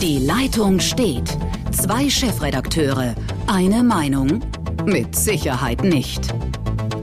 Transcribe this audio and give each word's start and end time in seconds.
Die 0.00 0.18
Leitung 0.18 0.80
steht. 0.80 1.36
Zwei 1.72 2.08
Chefredakteure, 2.08 3.14
eine 3.46 3.82
Meinung? 3.82 4.40
Mit 4.86 5.14
Sicherheit 5.14 5.84
nicht. 5.84 6.32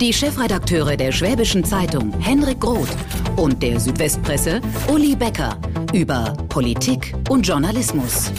Die 0.01 0.12
Chefredakteure 0.12 0.97
der 0.97 1.12
Schwäbischen 1.12 1.63
Zeitung 1.63 2.12
Henrik 2.20 2.60
Groth 2.60 2.97
und 3.36 3.62
der 3.62 3.79
Südwestpresse 3.79 4.62
Uli 4.91 5.15
Becker 5.15 5.60
über 5.94 6.33
Politik 6.49 7.13
und 7.29 7.47
Journalismus. 7.47 8.31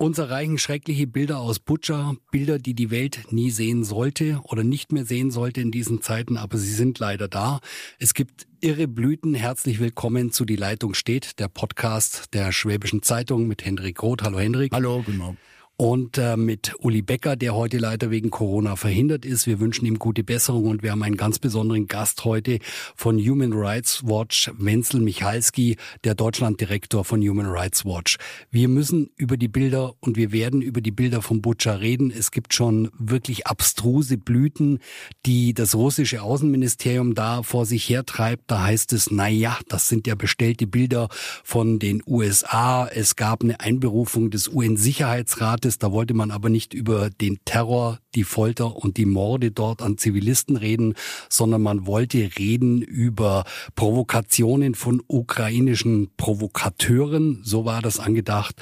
Uns 0.00 0.16
erreichen 0.18 0.58
schreckliche 0.58 1.08
Bilder 1.08 1.40
aus 1.40 1.58
Butcher, 1.58 2.14
Bilder, 2.30 2.60
die 2.60 2.74
die 2.74 2.92
Welt 2.92 3.32
nie 3.32 3.50
sehen 3.50 3.82
sollte 3.82 4.38
oder 4.44 4.62
nicht 4.62 4.92
mehr 4.92 5.04
sehen 5.04 5.32
sollte 5.32 5.60
in 5.60 5.72
diesen 5.72 6.02
Zeiten, 6.02 6.36
aber 6.36 6.56
sie 6.56 6.72
sind 6.72 7.00
leider 7.00 7.26
da. 7.26 7.58
Es 7.98 8.14
gibt 8.14 8.46
irre 8.60 8.86
Blüten. 8.86 9.34
Herzlich 9.34 9.80
willkommen 9.80 10.30
zu 10.30 10.44
Die 10.44 10.54
Leitung 10.54 10.94
steht, 10.94 11.40
der 11.40 11.48
Podcast 11.48 12.32
der 12.32 12.52
Schwäbischen 12.52 13.02
Zeitung 13.02 13.48
mit 13.48 13.64
Hendrik 13.64 14.00
Roth. 14.00 14.22
Hallo 14.22 14.38
Hendrik. 14.38 14.72
Hallo, 14.72 15.02
genau 15.04 15.34
und 15.80 16.18
äh, 16.18 16.36
mit 16.36 16.74
Uli 16.80 17.02
Becker, 17.02 17.36
der 17.36 17.54
heute 17.54 17.78
leider 17.78 18.10
wegen 18.10 18.30
Corona 18.30 18.74
verhindert 18.74 19.24
ist. 19.24 19.46
Wir 19.46 19.60
wünschen 19.60 19.86
ihm 19.86 20.00
gute 20.00 20.24
Besserung 20.24 20.64
und 20.64 20.82
wir 20.82 20.90
haben 20.90 21.04
einen 21.04 21.16
ganz 21.16 21.38
besonderen 21.38 21.86
Gast 21.86 22.24
heute 22.24 22.58
von 22.96 23.16
Human 23.16 23.52
Rights 23.52 24.02
Watch, 24.02 24.50
Wenzel 24.58 25.00
Michalski, 25.00 25.76
der 26.02 26.16
Deutschlanddirektor 26.16 27.04
von 27.04 27.22
Human 27.22 27.46
Rights 27.46 27.84
Watch. 27.84 28.16
Wir 28.50 28.66
müssen 28.66 29.10
über 29.14 29.36
die 29.36 29.46
Bilder 29.46 29.94
und 30.00 30.16
wir 30.16 30.32
werden 30.32 30.62
über 30.62 30.80
die 30.80 30.90
Bilder 30.90 31.22
von 31.22 31.42
Butcher 31.42 31.80
reden. 31.80 32.10
Es 32.10 32.32
gibt 32.32 32.54
schon 32.54 32.90
wirklich 32.98 33.46
abstruse 33.46 34.18
Blüten, 34.18 34.80
die 35.26 35.54
das 35.54 35.76
russische 35.76 36.22
Außenministerium 36.22 37.14
da 37.14 37.44
vor 37.44 37.66
sich 37.66 37.88
hertreibt. 37.88 38.50
Da 38.50 38.64
heißt 38.64 38.92
es, 38.94 39.12
na 39.12 39.28
ja, 39.28 39.56
das 39.68 39.88
sind 39.88 40.08
ja 40.08 40.16
bestellte 40.16 40.66
Bilder 40.66 41.08
von 41.44 41.78
den 41.78 42.02
USA. 42.04 42.88
Es 42.88 43.14
gab 43.14 43.44
eine 43.44 43.60
Einberufung 43.60 44.30
des 44.30 44.48
UN-Sicherheitsrates 44.48 45.67
ist. 45.68 45.84
Da 45.84 45.92
wollte 45.92 46.14
man 46.14 46.32
aber 46.32 46.48
nicht 46.48 46.74
über 46.74 47.10
den 47.10 47.38
Terror, 47.44 48.00
die 48.16 48.24
Folter 48.24 48.74
und 48.74 48.96
die 48.96 49.06
Morde 49.06 49.52
dort 49.52 49.80
an 49.80 49.98
Zivilisten 49.98 50.56
reden, 50.56 50.94
sondern 51.28 51.62
man 51.62 51.86
wollte 51.86 52.30
reden 52.36 52.82
über 52.82 53.44
Provokationen 53.76 54.74
von 54.74 55.00
ukrainischen 55.06 56.10
Provokateuren. 56.16 57.42
So 57.44 57.64
war 57.64 57.82
das 57.82 58.00
angedacht. 58.00 58.56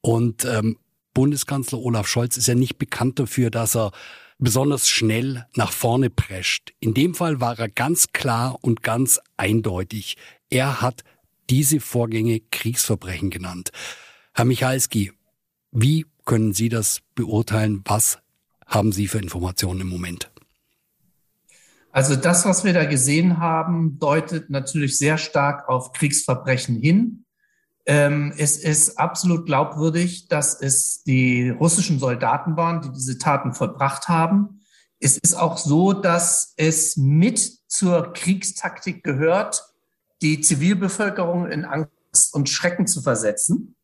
Und 0.00 0.46
ähm, 0.46 0.78
Bundeskanzler 1.12 1.78
Olaf 1.80 2.08
Scholz 2.08 2.38
ist 2.38 2.48
ja 2.48 2.54
nicht 2.54 2.78
bekannt 2.78 3.18
dafür, 3.18 3.50
dass 3.50 3.76
er 3.76 3.92
besonders 4.38 4.88
schnell 4.88 5.46
nach 5.54 5.72
vorne 5.72 6.10
prescht. 6.10 6.72
In 6.80 6.94
dem 6.94 7.14
Fall 7.14 7.40
war 7.40 7.58
er 7.58 7.68
ganz 7.68 8.08
klar 8.12 8.58
und 8.62 8.82
ganz 8.82 9.20
eindeutig. 9.36 10.16
Er 10.48 10.80
hat 10.80 11.04
diese 11.50 11.80
Vorgänge 11.80 12.40
Kriegsverbrechen 12.50 13.30
genannt. 13.30 13.70
Herr 14.32 14.46
Michalski, 14.46 15.12
wie 15.70 16.06
können 16.24 16.52
Sie 16.52 16.68
das 16.68 17.00
beurteilen? 17.14 17.82
Was 17.84 18.18
haben 18.66 18.92
Sie 18.92 19.08
für 19.08 19.18
Informationen 19.18 19.82
im 19.82 19.88
Moment? 19.88 20.30
Also 21.90 22.16
das, 22.16 22.46
was 22.46 22.64
wir 22.64 22.72
da 22.72 22.86
gesehen 22.86 23.38
haben, 23.38 23.98
deutet 23.98 24.48
natürlich 24.48 24.96
sehr 24.96 25.18
stark 25.18 25.68
auf 25.68 25.92
Kriegsverbrechen 25.92 26.76
hin. 26.76 27.26
Ähm, 27.84 28.32
es 28.38 28.56
ist 28.56 28.98
absolut 28.98 29.44
glaubwürdig, 29.44 30.28
dass 30.28 30.58
es 30.58 31.02
die 31.02 31.50
russischen 31.50 31.98
Soldaten 31.98 32.56
waren, 32.56 32.80
die 32.80 32.92
diese 32.92 33.18
Taten 33.18 33.52
vollbracht 33.52 34.08
haben. 34.08 34.62
Es 35.00 35.18
ist 35.18 35.34
auch 35.34 35.58
so, 35.58 35.92
dass 35.92 36.54
es 36.56 36.96
mit 36.96 37.58
zur 37.68 38.12
Kriegstaktik 38.12 39.02
gehört, 39.02 39.62
die 40.22 40.40
Zivilbevölkerung 40.40 41.50
in 41.50 41.64
Angst 41.64 42.32
und 42.32 42.48
Schrecken 42.48 42.86
zu 42.86 43.02
versetzen. 43.02 43.74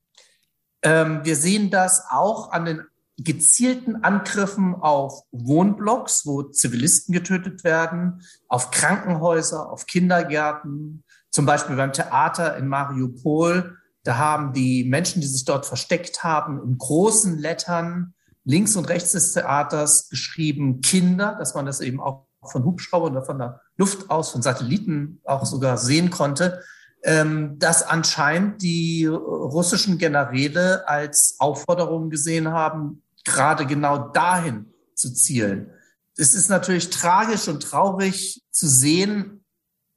Ähm, 0.83 1.21
wir 1.25 1.37
sehen 1.37 1.71
das 1.71 2.05
auch 2.11 2.53
an 2.53 2.65
den 2.65 2.83
gezielten 3.19 4.05
Angriffen 4.05 4.77
auf 4.77 5.25
Wohnblocks, 5.33 6.25
wo 6.25 6.43
Zivilisten 6.43 7.13
getötet 7.13 7.65
werden, 7.65 8.23
auf 8.49 8.71
Krankenhäuser, 8.71 9.71
auf 9.71 9.87
Kindergärten, 9.87 11.03
zum 11.31 11.45
Beispiel 11.45 11.77
beim 11.77 11.93
Theater 11.93 12.57
in 12.57 12.69
Mariupol. 12.69 13.77
Da 14.05 14.17
haben 14.17 14.53
die 14.53 14.85
Menschen, 14.85 15.21
die 15.21 15.27
sich 15.27 15.45
dort 15.45 15.67
versteckt 15.67 16.23
haben, 16.23 16.63
in 16.63 16.79
großen 16.79 17.39
Lettern 17.39 18.15
links 18.45 18.77
und 18.77 18.89
rechts 18.89 19.13
des 19.13 19.33
Theaters 19.33 20.09
geschrieben 20.09 20.81
Kinder, 20.81 21.35
dass 21.39 21.55
man 21.55 21.67
das 21.67 21.81
eben 21.81 22.01
auch 22.01 22.27
von 22.43 22.65
Hubschraubern 22.65 23.17
oder 23.17 23.27
von 23.27 23.39
der 23.39 23.61
Luft 23.77 24.11
aus, 24.11 24.31
von 24.31 24.43
Satelliten 24.43 25.21
auch 25.25 25.45
sogar 25.45 25.77
sehen 25.77 26.11
konnte 26.11 26.63
ähm, 27.03 27.59
das 27.59 27.83
anscheinend 27.83 28.63
die 28.63 29.07
russischen 29.07 29.99
Generäle 29.99 30.89
als 30.89 31.37
Aufforderung 31.39 32.11
gesehen 32.11 32.49
haben, 32.49 33.03
gerade 33.25 33.67
genau 33.67 34.09
dahin 34.09 34.73
zu 34.95 35.13
zielen. 35.13 35.71
Es 36.17 36.35
ist 36.35 36.49
natürlich 36.49 36.91
tragisch 36.91 37.47
und 37.47 37.63
traurig 37.63 38.43
zu 38.51 38.69
sehen 38.69 39.45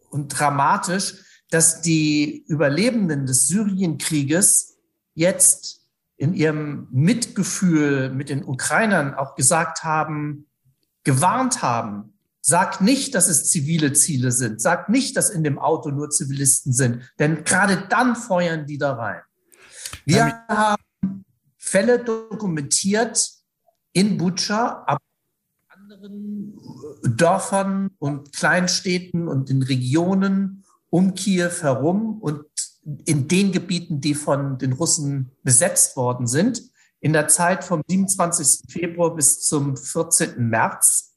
und 0.10 0.28
dramatisch, 0.28 1.16
dass 1.50 1.82
die 1.82 2.46
Überlebenden 2.48 3.26
des 3.26 3.48
Syrienkrieges 3.48 4.78
jetzt 5.14 5.82
in 6.18 6.34
ihrem 6.34 6.88
Mitgefühl 6.92 8.12
mit 8.12 8.30
den 8.30 8.44
Ukrainern 8.44 9.16
auch 9.16 9.36
gesagt 9.36 9.84
haben, 9.84 10.48
gewarnt 11.04 11.64
haben, 11.64 12.11
Sagt 12.42 12.82
nicht, 12.82 13.14
dass 13.14 13.28
es 13.28 13.50
zivile 13.50 13.94
Ziele 13.94 14.32
sind. 14.32 14.62
Sagt 14.62 14.90
nicht, 14.90 15.16
dass 15.16 15.30
in 15.30 15.44
dem 15.44 15.60
Auto 15.60 15.92
nur 15.92 16.10
Zivilisten 16.10 16.74
sind. 16.74 17.04
Denn 17.20 17.44
gerade 17.44 17.88
dann 17.88 18.16
feuern 18.16 18.66
die 18.66 18.80
da 18.80 18.94
rein. 18.94 19.22
Wir 20.06 20.18
ja, 20.18 20.46
haben 20.48 21.26
Fälle 21.58 22.04
dokumentiert 22.04 23.30
in 23.94 24.18
Butscha, 24.18 24.84
aber 24.88 25.00
in 25.54 25.82
anderen 25.82 26.60
Dörfern 27.16 27.92
und 28.00 28.34
Kleinstädten 28.34 29.28
und 29.28 29.50
in 29.50 29.62
Regionen 29.62 30.64
um 30.90 31.14
Kiew 31.14 31.62
herum 31.62 32.20
und 32.20 32.46
in 33.06 33.28
den 33.28 33.52
Gebieten, 33.52 34.02
die 34.02 34.16
von 34.16 34.58
den 34.58 34.74
Russen 34.74 35.32
besetzt 35.44 35.96
worden 35.96 36.26
sind. 36.26 36.64
In 37.00 37.14
der 37.14 37.28
Zeit 37.28 37.64
vom 37.64 37.84
27. 37.88 38.72
Februar 38.72 39.16
bis 39.16 39.42
zum 39.42 39.78
14. 39.78 40.50
März 40.50 41.11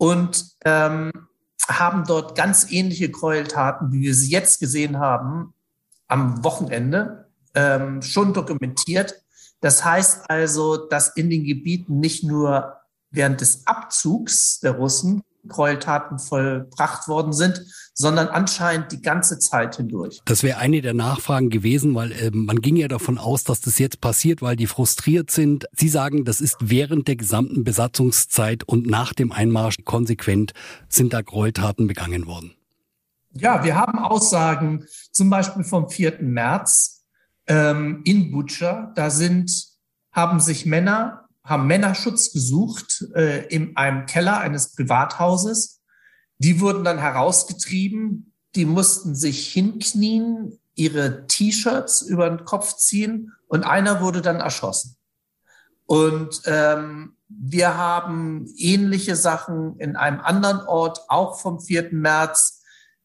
und 0.00 0.56
ähm, 0.64 1.12
haben 1.68 2.04
dort 2.06 2.34
ganz 2.34 2.72
ähnliche 2.72 3.10
Gräueltaten, 3.10 3.92
wie 3.92 4.00
wir 4.00 4.14
sie 4.14 4.30
jetzt 4.30 4.58
gesehen 4.58 4.98
haben, 4.98 5.52
am 6.08 6.42
Wochenende 6.42 7.28
ähm, 7.54 8.00
schon 8.00 8.32
dokumentiert. 8.32 9.22
Das 9.60 9.84
heißt 9.84 10.30
also, 10.30 10.88
dass 10.88 11.16
in 11.16 11.28
den 11.28 11.44
Gebieten 11.44 12.00
nicht 12.00 12.24
nur 12.24 12.78
während 13.10 13.42
des 13.42 13.66
Abzugs 13.66 14.60
der 14.60 14.72
Russen 14.72 15.22
Gräueltaten 15.46 16.18
vollbracht 16.18 17.08
worden 17.08 17.32
sind, 17.32 17.62
sondern 17.94 18.28
anscheinend 18.28 18.92
die 18.92 19.02
ganze 19.02 19.38
Zeit 19.38 19.76
hindurch. 19.76 20.20
Das 20.24 20.42
wäre 20.42 20.58
eine 20.58 20.80
der 20.80 20.94
Nachfragen 20.94 21.50
gewesen, 21.50 21.94
weil 21.94 22.12
äh, 22.12 22.30
man 22.32 22.60
ging 22.60 22.76
ja 22.76 22.88
davon 22.88 23.18
aus, 23.18 23.44
dass 23.44 23.60
das 23.60 23.78
jetzt 23.78 24.00
passiert, 24.00 24.42
weil 24.42 24.56
die 24.56 24.66
frustriert 24.66 25.30
sind. 25.30 25.66
Sie 25.72 25.88
sagen, 25.88 26.24
das 26.24 26.40
ist 26.40 26.56
während 26.60 27.08
der 27.08 27.16
gesamten 27.16 27.64
Besatzungszeit 27.64 28.64
und 28.64 28.86
nach 28.86 29.12
dem 29.12 29.32
Einmarsch 29.32 29.78
konsequent 29.84 30.52
sind 30.88 31.12
da 31.12 31.22
Gräueltaten 31.22 31.86
begangen 31.86 32.26
worden. 32.26 32.54
Ja, 33.32 33.62
wir 33.62 33.76
haben 33.76 33.98
Aussagen 33.98 34.86
zum 35.12 35.30
Beispiel 35.30 35.62
vom 35.62 35.88
4. 35.88 36.18
März 36.20 37.04
ähm, 37.46 38.02
in 38.04 38.32
Butscha. 38.32 38.92
Da 38.96 39.10
sind, 39.10 39.52
haben 40.12 40.40
sich 40.40 40.66
Männer 40.66 41.28
haben 41.50 41.66
Männerschutz 41.66 42.32
gesucht 42.32 43.04
äh, 43.14 43.46
in 43.48 43.76
einem 43.76 44.06
Keller 44.06 44.38
eines 44.38 44.72
Privathauses. 44.72 45.82
Die 46.38 46.60
wurden 46.60 46.84
dann 46.84 46.98
herausgetrieben. 46.98 48.32
Die 48.54 48.64
mussten 48.64 49.14
sich 49.14 49.52
hinknien, 49.52 50.58
ihre 50.74 51.26
T-Shirts 51.26 52.02
über 52.02 52.28
den 52.30 52.44
Kopf 52.44 52.76
ziehen 52.76 53.32
und 53.48 53.64
einer 53.64 54.00
wurde 54.00 54.22
dann 54.22 54.40
erschossen. 54.40 54.96
Und 55.86 56.42
ähm, 56.46 57.16
wir 57.28 57.76
haben 57.76 58.46
ähnliche 58.56 59.16
Sachen 59.16 59.76
in 59.78 59.96
einem 59.96 60.20
anderen 60.20 60.60
Ort, 60.60 61.00
auch 61.08 61.40
vom 61.40 61.60
4. 61.60 61.88
März. 61.92 62.62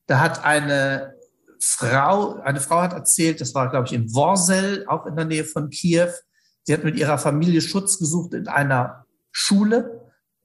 Da 0.07 0.19
hat 0.19 0.43
eine 0.43 1.15
Frau, 1.59 2.39
eine 2.41 2.61
Frau 2.61 2.81
hat 2.81 2.93
erzählt, 2.93 3.41
das 3.41 3.55
war, 3.55 3.69
glaube 3.69 3.87
ich, 3.87 3.93
in 3.93 4.13
Worsel, 4.13 4.85
auch 4.87 5.07
in 5.07 5.15
der 5.15 5.25
Nähe 5.25 5.45
von 5.45 5.69
Kiew, 5.69 6.11
Sie 6.65 6.73
hat 6.73 6.83
mit 6.83 6.97
ihrer 6.97 7.17
Familie 7.17 7.61
Schutz 7.61 7.99
gesucht 7.99 8.33
in 8.33 8.47
einer 8.47 9.05
Schule. 9.31 10.01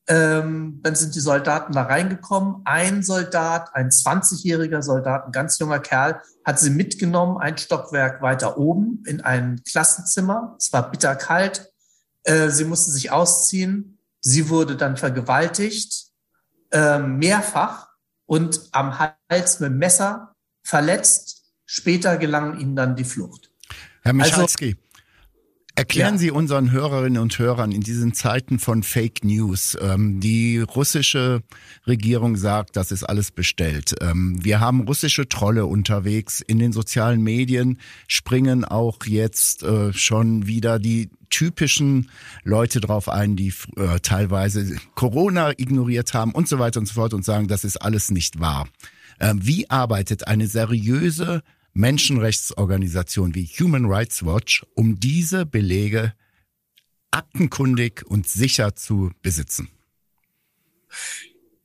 Ähm, 0.07 0.81
dann 0.83 0.95
sind 0.95 1.15
die 1.15 1.21
Soldaten 1.21 1.73
da 1.73 1.83
reingekommen. 1.83 2.63
Ein 2.65 3.03
Soldat, 3.03 3.75
ein 3.75 3.89
20-jähriger 3.89 4.83
Soldat, 4.83 5.27
ein 5.27 5.33
ganz 5.33 5.59
junger 5.59 5.79
Kerl, 5.79 6.21
hat 6.45 6.59
sie 6.59 6.71
mitgenommen, 6.71 7.39
ein 7.39 7.57
Stockwerk 7.57 8.21
weiter 8.21 8.59
oben 8.59 9.03
in 9.07 9.21
ein 9.23 9.63
Klassenzimmer. 9.69 10.57
Es 10.59 10.73
war 10.73 10.91
bitterkalt. 10.91 11.73
Äh, 12.25 12.51
sie 12.51 12.65
musste 12.65 12.91
sich 12.91 13.11
ausziehen. 13.11 13.99
Sie 14.21 14.51
wurde 14.51 14.77
dann 14.77 14.99
vergewaltigt, 14.99 16.09
äh, 16.73 16.99
mehrfach 16.99 17.89
und 18.27 18.69
am 18.73 18.99
Hals 18.99 19.61
mit 19.61 19.73
Messer 19.73 20.35
verletzt. 20.63 21.53
Später 21.65 22.19
gelang 22.19 22.59
ihnen 22.59 22.77
dann 22.77 22.97
die 22.97 23.05
Flucht. 23.05 23.51
Herr 24.03 24.13
also 24.13 24.17
Michalski, 24.17 24.77
also, 24.77 24.90
Erklären 25.77 26.15
ja. 26.15 26.19
Sie 26.19 26.31
unseren 26.31 26.73
Hörerinnen 26.73 27.23
und 27.23 27.39
Hörern 27.39 27.73
in 27.73 27.81
diesen 27.81 28.13
Zeiten 28.13 28.59
von 28.59 28.83
Fake 28.83 29.25
News. 29.25 29.77
Ähm, 29.81 30.21
die 30.21 30.59
russische 30.59 31.43
Regierung 31.87 32.37
sagt, 32.37 32.77
das 32.77 32.93
ist 32.93 33.05
alles 33.05 33.31
bestellt. 33.31 33.95
Ähm, 34.01 34.39
wir 34.43 34.61
haben 34.61 34.83
russische 34.83 35.29
Trolle 35.29 35.67
unterwegs. 35.67 36.41
In 36.41 36.59
den 36.59 36.73
sozialen 36.73 37.23
Medien 37.23 37.79
springen 38.09 38.65
auch 38.65 38.99
jetzt 39.07 39.63
äh, 39.63 39.93
schon 39.93 40.47
wieder 40.47 40.79
die 40.79 41.11
typischen 41.31 42.11
Leute 42.43 42.81
drauf 42.81 43.09
ein, 43.09 43.37
die 43.37 43.55
äh, 43.77 44.01
teilweise 44.01 44.77
Corona 44.95 45.53
ignoriert 45.57 46.13
haben 46.13 46.33
und 46.33 46.49
so 46.49 46.59
weiter 46.59 46.81
und 46.81 46.87
so 46.87 46.95
fort 46.95 47.15
und 47.15 47.25
sagen, 47.25 47.47
das 47.47 47.65
ist 47.65 47.77
alles 47.77 48.11
nicht 48.11 48.41
wahr. 48.41 48.69
Ähm, 49.21 49.39
wie 49.43 49.71
arbeitet 49.71 50.27
eine 50.27 50.49
seriöse 50.49 51.43
Menschenrechtsorganisation 51.73 53.35
wie 53.35 53.47
Human 53.47 53.87
Rights 53.87 54.25
Watch, 54.25 54.67
um 54.75 54.99
diese 54.99 55.47
Belege 55.47 56.13
aktenkundig 57.11 58.05
und 58.07 58.29
sicher 58.29 58.75
zu 58.75 59.11
besitzen? 59.23 59.69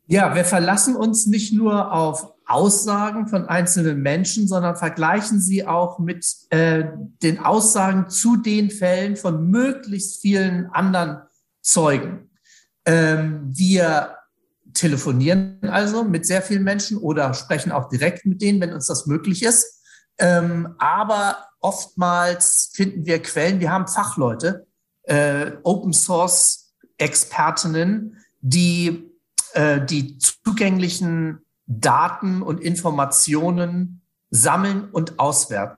Ja, 0.08 0.36
wir 0.36 0.46
verlassen 0.46 0.96
uns 0.96 1.26
nicht 1.26 1.54
nur 1.54 1.92
auf 1.92 2.32
Aussagen 2.46 3.28
von 3.28 3.48
einzelnen 3.48 4.02
Menschen, 4.02 4.48
sondern 4.48 4.76
vergleichen 4.76 5.42
sie 5.42 5.66
auch 5.66 5.98
mit 5.98 6.28
äh, 6.52 6.86
den 7.24 7.40
Aussagen 7.40 8.10
zu 8.10 8.38
den 8.38 8.70
Fällen 8.70 9.16
von 9.16 9.50
möglichst 9.50 10.22
vielen 10.22 10.68
anderen 10.68 11.24
Zeugen. 11.62 12.30
Ähm, 12.86 13.50
wir 13.52 14.16
telefonieren 14.74 15.58
also 15.64 16.04
mit 16.04 16.28
sehr 16.28 16.44
vielen 16.44 16.64
Menschen 16.64 16.98
oder 16.98 17.34
sprechen 17.34 17.72
auch 17.72 17.90
direkt 17.90 18.28
mit 18.28 18.42
denen, 18.42 18.62
wenn 18.62 18.74
uns 18.74 18.86
das 18.86 19.08
möglich 19.08 19.42
ist. 19.42 19.82
Ähm, 20.18 20.76
aber 20.78 21.38
oftmals 21.60 22.72
finden 22.74 23.06
wir 23.06 23.22
Quellen, 23.22 23.60
wir 23.60 23.72
haben 23.72 23.88
Fachleute, 23.88 24.66
äh, 25.04 25.52
Open 25.64 25.94
Source 25.94 26.74
Expertinnen, 26.98 28.18
die 28.42 29.12
äh, 29.56 29.84
die 29.86 30.18
zugänglichen 30.18 31.40
Daten 31.66 32.42
und 32.42 32.60
Informationen 32.60 34.02
sammeln 34.30 34.90
und 34.92 35.18
auswerten. 35.18 35.78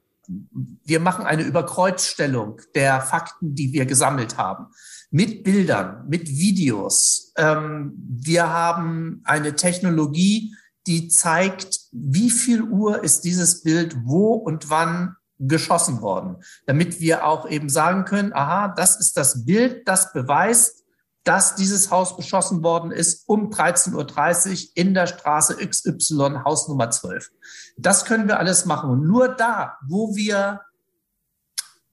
Wir 0.83 0.99
machen 0.99 1.25
eine 1.25 1.43
Überkreuzstellung 1.43 2.59
der 2.75 3.01
Fakten, 3.01 3.53
die 3.53 3.71
wir 3.71 3.85
gesammelt 3.85 4.37
haben, 4.37 4.67
mit 5.11 5.43
Bildern, 5.43 6.07
mit 6.09 6.27
Videos. 6.27 7.33
Ähm, 7.37 7.93
wir 7.95 8.49
haben 8.49 9.21
eine 9.23 9.55
Technologie, 9.55 10.55
die 10.87 11.07
zeigt, 11.07 11.79
wie 12.05 12.29
viel 12.29 12.61
Uhr 12.61 13.03
ist 13.03 13.21
dieses 13.21 13.63
Bild 13.63 13.95
wo 14.05 14.33
und 14.33 14.69
wann 14.69 15.15
geschossen 15.39 16.01
worden, 16.01 16.37
damit 16.65 16.99
wir 16.99 17.25
auch 17.25 17.49
eben 17.49 17.69
sagen 17.69 18.05
können, 18.05 18.33
aha, 18.33 18.69
das 18.69 18.99
ist 18.99 19.17
das 19.17 19.45
Bild, 19.45 19.87
das 19.87 20.13
beweist, 20.13 20.83
dass 21.23 21.55
dieses 21.55 21.91
Haus 21.91 22.15
beschossen 22.15 22.63
worden 22.63 22.91
ist 22.91 23.27
um 23.27 23.49
13.30 23.49 23.93
Uhr 23.93 24.71
in 24.75 24.93
der 24.93 25.07
Straße 25.07 25.57
XY, 25.57 26.43
Haus 26.45 26.69
Nummer 26.69 26.89
12. 26.89 27.29
Das 27.77 28.05
können 28.05 28.27
wir 28.27 28.39
alles 28.39 28.65
machen. 28.65 28.89
Und 28.89 29.05
nur 29.05 29.27
da, 29.27 29.77
wo 29.87 30.15
wir 30.15 30.61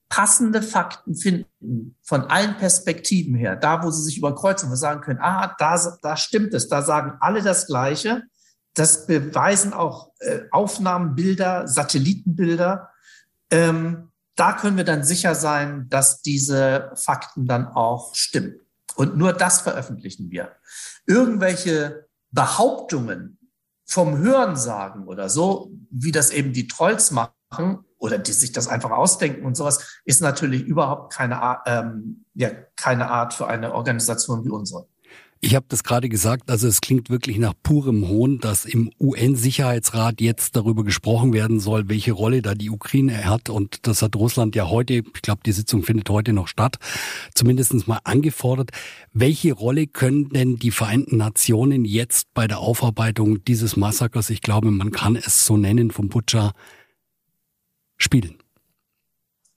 passende 0.09 0.63
Fakten 0.63 1.17
finden, 1.17 1.97
von 2.03 2.23
allen 2.23 2.57
Perspektiven 2.57 3.35
her, 3.35 3.57
da, 3.57 3.83
wo 3.83 3.91
sie 3.91 4.05
sich 4.05 4.19
überkreuzen, 4.19 4.71
wir 4.71 4.77
sagen 4.77 5.01
können, 5.01 5.19
ah, 5.21 5.53
da, 5.59 5.99
da 6.01 6.17
stimmt 6.17 6.55
es, 6.55 6.69
da 6.69 6.83
sagen 6.83 7.17
alle 7.19 7.43
das 7.43 7.67
Gleiche, 7.67 8.23
das 8.75 9.07
beweisen 9.07 9.73
auch 9.73 10.13
äh, 10.19 10.41
Aufnahmen, 10.51 11.15
Bilder, 11.15 11.67
Satellitenbilder. 11.69 12.91
Ähm, 13.51 14.11
da 14.37 14.53
können 14.53 14.77
wir 14.77 14.85
dann 14.85 15.05
sicher 15.05 15.35
sein, 15.35 15.89
dass 15.89 16.23
diese 16.23 16.91
Fakten 16.97 17.47
dann 17.47 17.69
auch 17.69 18.15
stimmen. 18.15 18.61
Und 18.97 19.17
nur 19.17 19.33
das 19.33 19.61
veröffentlichen 19.61 20.31
wir. 20.31 20.53
Irgendwelche 21.07 22.09
Behauptungen 22.31 23.39
vom 23.87 24.19
Hörensagen 24.19 25.07
oder 25.07 25.29
so, 25.29 25.71
wie 25.91 26.13
das 26.13 26.31
eben 26.31 26.53
die 26.53 26.67
Trolls 26.67 27.11
machen 27.11 27.85
oder 27.99 28.19
die 28.19 28.33
sich 28.33 28.53
das 28.53 28.67
einfach 28.67 28.91
ausdenken 28.91 29.47
und 29.47 29.57
sowas, 29.57 30.01
ist 30.05 30.21
natürlich 30.21 30.63
überhaupt 30.63 31.13
keine, 31.13 31.59
ähm, 31.67 32.25
ja, 32.35 32.51
keine 32.77 33.11
Art 33.11 33.35
für 33.35 33.47
eine 33.47 33.73
Organisation 33.73 34.45
wie 34.45 34.51
unsere. 34.51 34.89
Ich 35.45 35.55
habe 35.55 35.67
das 35.69 35.85
gerade 35.85 36.09
gesagt, 36.09 36.51
also 36.51 36.67
es 36.67 36.81
klingt 36.81 37.11
wirklich 37.11 37.37
nach 37.37 37.53
purem 37.63 38.09
Hohn, 38.09 38.39
dass 38.39 38.65
im 38.65 38.91
UN-Sicherheitsrat 38.99 40.23
jetzt 40.23 40.57
darüber 40.57 40.85
gesprochen 40.85 41.35
werden 41.35 41.61
soll, 41.61 41.91
welche 41.91 42.13
Rolle 42.13 42.41
da 42.41 42.55
die 42.55 42.71
Ukraine 42.71 43.27
hat. 43.27 43.51
Und 43.51 43.87
das 43.87 44.01
hat 44.01 44.17
Russland 44.17 44.57
ja 44.57 44.71
heute, 44.71 44.95
ich 44.95 45.23
glaube, 45.23 45.43
die 45.45 45.53
Sitzung 45.53 45.83
findet 45.83 46.09
heute 46.09 46.33
noch 46.33 46.49
statt, 46.49 46.79
zumindest 47.35 47.87
mal 47.87 48.01
angefordert. 48.05 48.71
Welche 49.13 49.53
Rolle 49.53 49.87
können 49.87 50.31
denn 50.31 50.57
die 50.57 50.71
Vereinten 50.71 51.19
Nationen 51.19 51.85
jetzt 51.85 52.33
bei 52.33 52.49
der 52.49 52.61
Aufarbeitung 52.61 53.45
dieses 53.45 53.77
Massakers, 53.77 54.31
ich 54.31 54.41
glaube, 54.41 54.71
man 54.71 54.93
kann 54.93 55.15
es 55.15 55.45
so 55.45 55.59
nennen, 55.59 55.91
vom 55.91 56.09
Butcher, 56.09 56.55
spielen? 57.99 58.39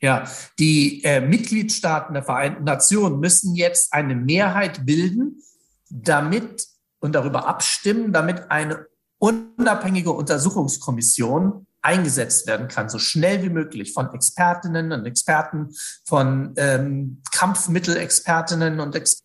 Ja, 0.01 0.25
die 0.59 1.01
äh, 1.05 1.21
Mitgliedstaaten 1.21 2.13
der 2.13 2.23
Vereinten 2.23 2.65
Nationen 2.65 3.21
müssen 3.21 3.55
jetzt 3.55 3.93
eine 3.93 4.15
Mehrheit 4.15 4.85
bilden, 4.85 5.41
damit 5.89 6.67
und 6.99 7.13
darüber 7.13 7.47
abstimmen, 7.47 8.13
damit 8.13 8.51
eine 8.51 8.87
unabhängige 9.19 10.11
Untersuchungskommission 10.11 11.65
eingesetzt 11.81 12.47
werden 12.47 12.67
kann, 12.67 12.89
so 12.89 12.99
schnell 12.99 13.43
wie 13.43 13.49
möglich 13.49 13.93
von 13.93 14.13
Expertinnen 14.13 14.91
und 14.91 15.05
Experten, 15.05 15.73
von 16.05 16.53
ähm, 16.57 17.21
Kampfmittelexpertinnen 17.31 18.79
und 18.79 18.95
Ex 18.95 19.23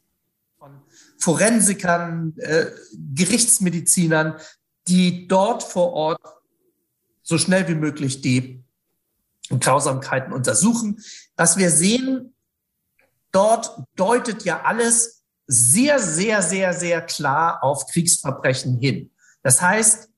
von 0.59 0.83
Forensikern, 1.19 2.35
äh, 2.39 2.67
Gerichtsmedizinern, 3.15 4.37
die 4.87 5.27
dort 5.27 5.63
vor 5.63 5.93
Ort 5.93 6.21
so 7.23 7.39
schnell 7.39 7.67
wie 7.69 7.75
möglich 7.75 8.21
die 8.21 8.63
Grausamkeiten 9.49 10.33
untersuchen. 10.33 11.03
Was 11.37 11.57
wir 11.57 11.71
sehen, 11.71 12.35
dort 13.33 13.83
deutet 13.97 14.45
ja 14.45 14.63
alles 14.63 15.22
sehr, 15.47 15.99
sehr, 15.99 16.43
sehr, 16.43 16.73
sehr 16.73 17.03
klar 17.03 17.63
auf 17.63 17.87
Kriegsverbrechen 17.87 18.79
hin. 18.79 19.11
Das 19.43 19.61
heißt, 19.61 20.09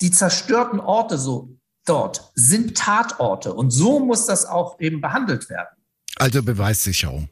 die 0.00 0.10
zerstörten 0.10 0.80
Orte 0.80 1.18
so 1.18 1.56
dort 1.84 2.32
sind 2.34 2.76
Tatorte 2.76 3.52
und 3.54 3.70
so 3.70 4.00
muss 4.00 4.26
das 4.26 4.46
auch 4.46 4.80
eben 4.80 5.00
behandelt 5.00 5.48
werden. 5.50 5.76
Also 6.16 6.42
Beweissicherung. 6.42 7.28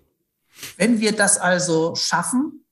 Wenn 0.76 1.00
wir 1.00 1.14
das 1.14 1.38
also 1.38 1.94
schaffen, 1.94 2.64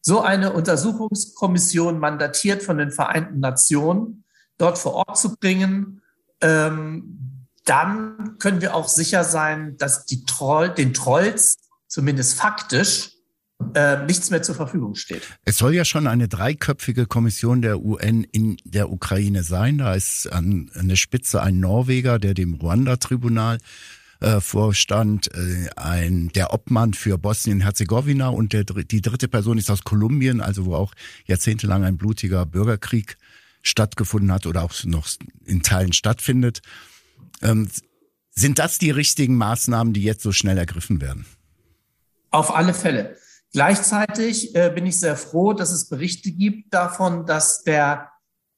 so 0.00 0.20
eine 0.20 0.52
Untersuchungskommission 0.52 1.98
mandatiert 1.98 2.62
von 2.62 2.78
den 2.78 2.90
Vereinten 2.90 3.40
Nationen 3.40 4.24
dort 4.56 4.78
vor 4.78 4.94
Ort 4.94 5.18
zu 5.18 5.36
bringen, 5.36 6.02
ähm, 6.40 7.46
dann 7.64 8.38
können 8.38 8.60
wir 8.60 8.74
auch 8.74 8.88
sicher 8.88 9.24
sein, 9.24 9.76
dass 9.76 10.06
die 10.06 10.24
Troll, 10.24 10.70
den 10.70 10.94
Trolls 10.94 11.58
zumindest 11.86 12.34
faktisch 12.34 13.17
äh, 13.74 14.04
nichts 14.04 14.30
mehr 14.30 14.42
zur 14.42 14.54
Verfügung 14.54 14.94
steht. 14.94 15.22
Es 15.44 15.58
soll 15.58 15.74
ja 15.74 15.84
schon 15.84 16.06
eine 16.06 16.28
dreiköpfige 16.28 17.06
Kommission 17.06 17.60
der 17.60 17.80
UN 17.80 18.24
in 18.24 18.56
der 18.64 18.90
Ukraine 18.90 19.42
sein. 19.42 19.78
Da 19.78 19.94
ist 19.94 20.26
an, 20.32 20.70
an 20.74 20.88
der 20.88 20.96
Spitze 20.96 21.42
ein 21.42 21.58
Norweger, 21.60 22.18
der 22.18 22.34
dem 22.34 22.54
Ruanda-Tribunal 22.54 23.58
äh, 24.20 24.40
vorstand, 24.40 25.32
äh, 25.34 25.68
ein 25.76 26.28
der 26.34 26.52
Obmann 26.52 26.94
für 26.94 27.18
Bosnien-Herzegowina 27.18 28.28
und 28.28 28.52
der, 28.52 28.64
die 28.64 29.00
dritte 29.00 29.28
Person 29.28 29.58
ist 29.58 29.70
aus 29.70 29.82
Kolumbien, 29.82 30.40
also 30.40 30.64
wo 30.64 30.74
auch 30.74 30.92
jahrzehntelang 31.26 31.84
ein 31.84 31.96
blutiger 31.96 32.46
Bürgerkrieg 32.46 33.16
stattgefunden 33.62 34.32
hat 34.32 34.46
oder 34.46 34.62
auch 34.62 34.72
noch 34.84 35.08
in 35.44 35.62
Teilen 35.62 35.92
stattfindet. 35.92 36.62
Ähm, 37.42 37.68
sind 38.30 38.60
das 38.60 38.78
die 38.78 38.90
richtigen 38.90 39.36
Maßnahmen, 39.36 39.92
die 39.92 40.02
jetzt 40.02 40.22
so 40.22 40.30
schnell 40.32 40.58
ergriffen 40.58 41.00
werden? 41.00 41.26
Auf 42.30 42.54
alle 42.54 42.72
Fälle. 42.72 43.16
Gleichzeitig 43.52 44.54
äh, 44.54 44.70
bin 44.74 44.86
ich 44.86 45.00
sehr 45.00 45.16
froh, 45.16 45.52
dass 45.52 45.70
es 45.70 45.88
Berichte 45.88 46.30
gibt 46.30 46.72
davon, 46.74 47.26
dass 47.26 47.62
der 47.62 48.10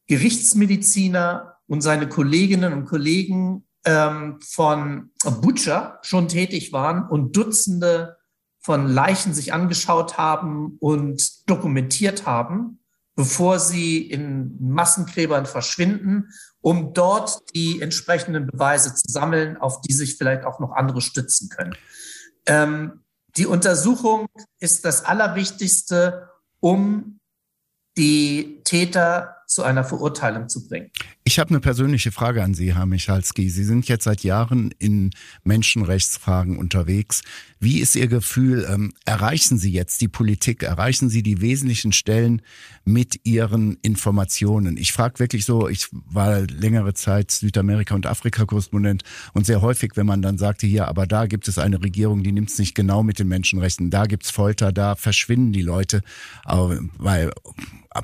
Gerichtsmediziner 0.08 1.56
und 1.66 1.82
seine 1.82 2.08
Kolleginnen 2.08 2.72
und 2.72 2.84
Kollegen 2.86 3.64
ähm, 3.84 4.40
von 4.42 5.10
Butcher 5.40 6.00
schon 6.02 6.28
tätig 6.28 6.72
waren 6.72 7.08
und 7.08 7.36
Dutzende 7.36 8.16
von 8.58 8.88
Leichen 8.88 9.32
sich 9.32 9.52
angeschaut 9.52 10.18
haben 10.18 10.76
und 10.80 11.48
dokumentiert 11.48 12.26
haben, 12.26 12.80
bevor 13.14 13.58
sie 13.58 14.02
in 14.02 14.56
Massengräbern 14.60 15.46
verschwinden, 15.46 16.30
um 16.60 16.92
dort 16.92 17.40
die 17.54 17.80
entsprechenden 17.80 18.46
Beweise 18.46 18.94
zu 18.94 19.04
sammeln, 19.06 19.56
auf 19.56 19.80
die 19.80 19.92
sich 19.92 20.18
vielleicht 20.18 20.44
auch 20.44 20.60
noch 20.60 20.72
andere 20.72 21.00
stützen 21.00 21.48
können. 21.48 21.74
Ähm, 22.46 23.04
die 23.36 23.46
Untersuchung 23.46 24.28
ist 24.58 24.84
das 24.84 25.04
Allerwichtigste, 25.04 26.30
um 26.60 27.20
die 27.96 28.60
Täter 28.64 29.39
zu 29.50 29.64
einer 29.64 29.82
Verurteilung 29.82 30.48
zu 30.48 30.68
bringen. 30.68 30.90
Ich 31.24 31.40
habe 31.40 31.50
eine 31.50 31.58
persönliche 31.58 32.12
Frage 32.12 32.44
an 32.44 32.54
Sie, 32.54 32.76
Herr 32.76 32.86
Michalski. 32.86 33.50
Sie 33.50 33.64
sind 33.64 33.88
jetzt 33.88 34.04
seit 34.04 34.22
Jahren 34.22 34.72
in 34.78 35.10
Menschenrechtsfragen 35.42 36.56
unterwegs. 36.56 37.22
Wie 37.58 37.80
ist 37.80 37.96
Ihr 37.96 38.06
Gefühl? 38.06 38.64
Ähm, 38.70 38.92
erreichen 39.04 39.58
Sie 39.58 39.72
jetzt 39.72 40.02
die 40.02 40.08
Politik? 40.08 40.62
Erreichen 40.62 41.10
Sie 41.10 41.24
die 41.24 41.40
wesentlichen 41.40 41.90
Stellen 41.90 42.42
mit 42.84 43.26
Ihren 43.26 43.76
Informationen? 43.82 44.76
Ich 44.76 44.92
frage 44.92 45.18
wirklich 45.18 45.44
so, 45.46 45.68
ich 45.68 45.88
war 45.90 46.42
längere 46.42 46.94
Zeit 46.94 47.32
Südamerika- 47.32 47.96
und 47.96 48.06
Afrika-Korrespondent 48.06 49.02
und 49.32 49.46
sehr 49.46 49.62
häufig, 49.62 49.96
wenn 49.96 50.06
man 50.06 50.22
dann 50.22 50.38
sagte, 50.38 50.68
hier, 50.68 50.86
aber 50.86 51.08
da 51.08 51.26
gibt 51.26 51.48
es 51.48 51.58
eine 51.58 51.82
Regierung, 51.82 52.22
die 52.22 52.30
nimmt 52.30 52.50
es 52.50 52.58
nicht 52.58 52.76
genau 52.76 53.02
mit 53.02 53.18
den 53.18 53.26
Menschenrechten, 53.26 53.90
da 53.90 54.06
gibt's 54.06 54.30
Folter, 54.30 54.70
da 54.70 54.94
verschwinden 54.94 55.52
die 55.52 55.62
Leute, 55.62 56.02
weil 56.44 57.32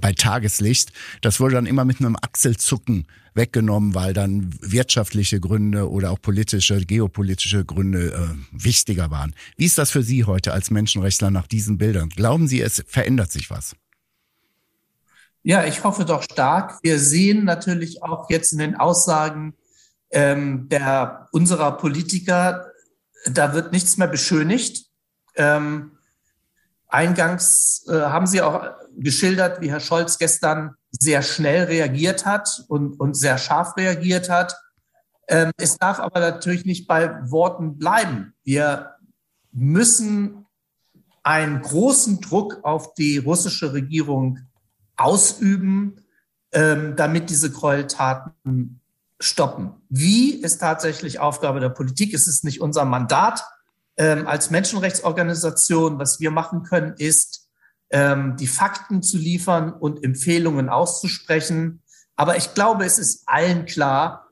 bei 0.00 0.12
Tageslicht. 0.12 0.92
Das 1.20 1.40
wurde 1.40 1.54
dann 1.54 1.66
immer 1.66 1.84
mit 1.84 2.00
einem 2.00 2.16
Achselzucken 2.16 3.06
weggenommen, 3.34 3.94
weil 3.94 4.12
dann 4.12 4.50
wirtschaftliche 4.60 5.40
Gründe 5.40 5.90
oder 5.90 6.10
auch 6.10 6.20
politische, 6.20 6.84
geopolitische 6.84 7.64
Gründe 7.64 8.12
äh, 8.12 8.34
wichtiger 8.50 9.10
waren. 9.10 9.34
Wie 9.56 9.66
ist 9.66 9.78
das 9.78 9.90
für 9.90 10.02
Sie 10.02 10.24
heute 10.24 10.52
als 10.52 10.70
Menschenrechtler 10.70 11.30
nach 11.30 11.46
diesen 11.46 11.78
Bildern? 11.78 12.08
Glauben 12.08 12.48
Sie, 12.48 12.60
es 12.60 12.82
verändert 12.86 13.30
sich 13.30 13.50
was? 13.50 13.76
Ja, 15.42 15.64
ich 15.64 15.84
hoffe 15.84 16.04
doch 16.04 16.22
stark. 16.22 16.78
Wir 16.82 16.98
sehen 16.98 17.44
natürlich 17.44 18.02
auch 18.02 18.28
jetzt 18.30 18.52
in 18.52 18.58
den 18.58 18.74
Aussagen 18.74 19.54
ähm, 20.10 20.68
der 20.68 21.28
unserer 21.32 21.76
Politiker, 21.76 22.66
da 23.26 23.54
wird 23.54 23.72
nichts 23.72 23.96
mehr 23.96 24.08
beschönigt. 24.08 24.86
Ähm, 25.34 25.95
eingangs 26.88 27.84
äh, 27.88 27.92
haben 27.92 28.26
Sie 28.26 28.42
auch 28.42 28.62
geschildert, 28.96 29.60
wie 29.60 29.70
Herr 29.70 29.80
Scholz 29.80 30.18
gestern 30.18 30.74
sehr 30.90 31.22
schnell 31.22 31.64
reagiert 31.64 32.24
hat 32.24 32.64
und, 32.68 32.98
und 32.98 33.14
sehr 33.14 33.38
scharf 33.38 33.76
reagiert 33.76 34.30
hat. 34.30 34.56
Ähm, 35.28 35.50
es 35.56 35.76
darf 35.76 35.98
aber 36.00 36.20
natürlich 36.20 36.64
nicht 36.64 36.86
bei 36.86 37.30
Worten 37.30 37.78
bleiben. 37.78 38.34
Wir 38.44 38.94
müssen 39.52 40.46
einen 41.22 41.60
großen 41.60 42.20
Druck 42.20 42.60
auf 42.62 42.94
die 42.94 43.18
russische 43.18 43.72
Regierung 43.72 44.38
ausüben, 44.96 45.96
ähm, 46.52 46.94
damit 46.96 47.30
diese 47.30 47.50
Gräueltaten 47.50 48.80
stoppen. 49.18 49.72
Wie 49.88 50.34
ist 50.34 50.58
tatsächlich 50.58 51.18
Aufgabe 51.18 51.58
der 51.60 51.70
Politik? 51.70 52.14
Es 52.14 52.28
ist 52.28 52.44
nicht 52.44 52.60
unser 52.60 52.84
Mandat 52.84 53.42
ähm, 53.96 54.26
als 54.26 54.50
Menschenrechtsorganisation. 54.50 55.98
Was 55.98 56.20
wir 56.20 56.30
machen 56.30 56.62
können, 56.62 56.94
ist, 56.98 57.48
ähm, 57.90 58.36
die 58.36 58.46
Fakten 58.46 59.02
zu 59.02 59.16
liefern 59.16 59.72
und 59.72 60.02
Empfehlungen 60.02 60.68
auszusprechen. 60.68 61.82
Aber 62.16 62.36
ich 62.36 62.54
glaube, 62.54 62.84
es 62.84 62.98
ist 62.98 63.28
allen 63.28 63.66
klar, 63.66 64.30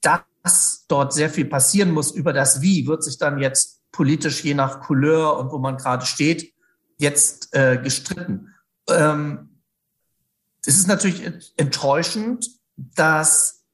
dass 0.00 0.86
dort 0.88 1.12
sehr 1.12 1.30
viel 1.30 1.44
passieren 1.44 1.92
muss. 1.92 2.10
Über 2.10 2.32
das 2.32 2.60
Wie 2.62 2.86
wird 2.86 3.04
sich 3.04 3.18
dann 3.18 3.38
jetzt 3.38 3.80
politisch 3.92 4.42
je 4.42 4.54
nach 4.54 4.80
Couleur 4.80 5.38
und 5.38 5.52
wo 5.52 5.58
man 5.58 5.76
gerade 5.76 6.04
steht, 6.06 6.52
jetzt 6.98 7.54
äh, 7.54 7.78
gestritten. 7.78 8.54
Ähm, 8.88 9.60
es 10.64 10.76
ist 10.76 10.88
natürlich 10.88 11.52
enttäuschend, 11.56 12.48
dass 12.76 13.64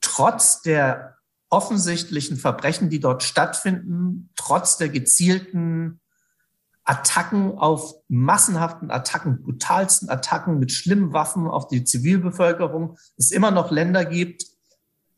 trotz 0.00 0.62
der 0.62 1.17
offensichtlichen 1.50 2.36
Verbrechen, 2.36 2.90
die 2.90 3.00
dort 3.00 3.22
stattfinden, 3.22 4.30
trotz 4.36 4.76
der 4.76 4.88
gezielten 4.88 6.00
Attacken 6.84 7.58
auf 7.58 7.94
massenhaften 8.08 8.90
Attacken, 8.90 9.42
brutalsten 9.42 10.08
Attacken 10.08 10.58
mit 10.58 10.72
schlimmen 10.72 11.12
Waffen 11.12 11.46
auf 11.46 11.68
die 11.68 11.84
Zivilbevölkerung, 11.84 12.96
es 13.16 13.30
immer 13.30 13.50
noch 13.50 13.70
Länder 13.70 14.04
gibt, 14.04 14.46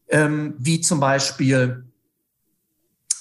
ähm, 0.08 0.54
wie 0.58 0.80
zum 0.80 0.98
Beispiel 0.98 1.84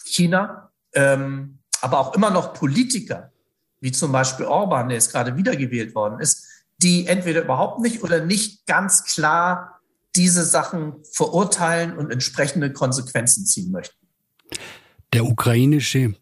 China, 0.04 0.72
ähm, 0.94 1.60
aber 1.82 2.00
auch 2.00 2.16
immer 2.16 2.32
noch 2.32 2.54
Politiker, 2.54 3.32
wie 3.82 3.92
zum 3.92 4.12
Beispiel 4.12 4.48
Orban, 4.48 4.89
der 4.89 4.98
jetzt 4.98 5.12
gerade 5.12 5.38
wiedergewählt 5.38 5.94
worden 5.94 6.20
ist, 6.20 6.48
die 6.80 7.08
entweder 7.08 7.44
überhaupt 7.44 7.80
nicht 7.80 8.04
oder 8.04 8.25
nicht 8.25 8.66
ganz 8.66 9.04
klar 9.04 9.78
diese 10.16 10.46
Sachen 10.46 11.04
verurteilen 11.12 11.98
und 11.98 12.12
entsprechende 12.12 12.74
Konsequenzen 12.74 13.46
ziehen 13.46 13.72
möchten. 13.72 13.96
Der 15.13 15.25
ukrainische 15.25 16.16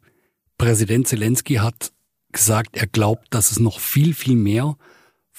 Präsident 0.58 1.08
Zelensky 1.08 1.56
hat 1.56 1.91
gesagt, 2.32 2.77
er 2.77 2.88
glaubt, 2.88 3.34
dass 3.34 3.51
es 3.51 3.60
noch 3.60 3.79
viel, 3.79 4.13
viel 4.13 4.36
mehr 4.36 4.77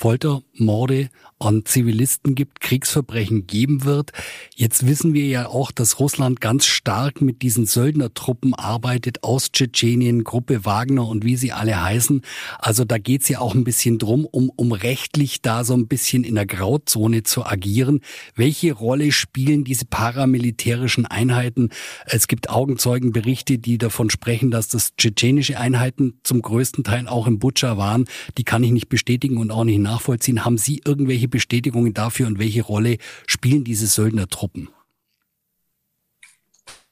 Folter, 0.01 0.43
Morde 0.55 1.11
an 1.41 1.65
Zivilisten 1.65 2.37
gibt, 2.37 2.61
Kriegsverbrechen 2.61 3.49
geben 3.49 3.85
wird. 3.85 4.13
Jetzt 4.55 4.87
wissen 4.87 5.13
wir 5.13 5.27
ja 5.27 5.49
auch, 5.49 5.73
dass 5.73 5.99
Russland 5.99 6.41
ganz 6.41 6.67
stark 6.67 7.21
mit 7.21 7.43
diesen 7.43 7.67
Söldnertruppen 7.67 8.55
arbeitet 8.55 9.25
aus 9.25 9.51
Tschetschenien, 9.51 10.23
Gruppe 10.23 10.65
Wagner 10.65 11.07
und 11.09 11.25
wie 11.25 11.35
sie 11.35 11.51
alle 11.51 11.83
heißen. 11.83 12.23
Also 12.61 12.85
da 12.85 12.99
geht's 12.99 13.29
ja 13.29 13.41
auch 13.41 13.57
ein 13.57 13.65
bisschen 13.65 13.99
drum, 13.99 14.25
um, 14.25 14.53
um 14.55 14.71
rechtlich 14.71 15.43
da 15.43 15.65
so 15.65 15.75
ein 15.75 15.89
bisschen 15.89 16.23
in 16.23 16.37
der 16.37 16.47
Grauzone 16.47 17.25
zu 17.25 17.45
agieren. 17.45 18.01
Welche 18.37 18.73
Rolle 18.73 19.11
spielen 19.11 19.65
diese 19.65 19.85
paramilitärischen 19.85 21.07
Einheiten? 21.07 21.71
Es 22.07 22.29
gibt 22.29 22.51
Augenzeugenberichte, 22.51 23.59
die 23.59 23.79
davon 23.79 24.11
sprechen, 24.11 24.53
dass 24.53 24.69
das 24.69 24.95
tschetschenische 24.97 25.59
Einheiten 25.59 26.21
zum 26.23 26.41
größten 26.41 26.85
Teil 26.85 27.09
auch 27.09 27.27
im 27.27 27.41
Butcher 27.41 27.79
waren. 27.79 28.05
Die 28.39 28.45
kann 28.45 28.63
ich 28.63 28.71
nicht 28.71 28.89
bestätigen 28.89 29.39
und 29.39 29.51
auch 29.51 29.65
nicht 29.65 29.88
nachvollziehen. 29.89 30.45
Haben 30.45 30.59
Sie 30.59 30.83
irgendwelche 30.85 31.29
Bestätigungen 31.29 31.95
dafür 31.95 32.27
und 32.27 32.39
welche 32.39 32.63
Rolle 32.63 32.99
spielen 33.27 33.65
diese 33.65 33.87
Söldnertruppen? 33.87 34.69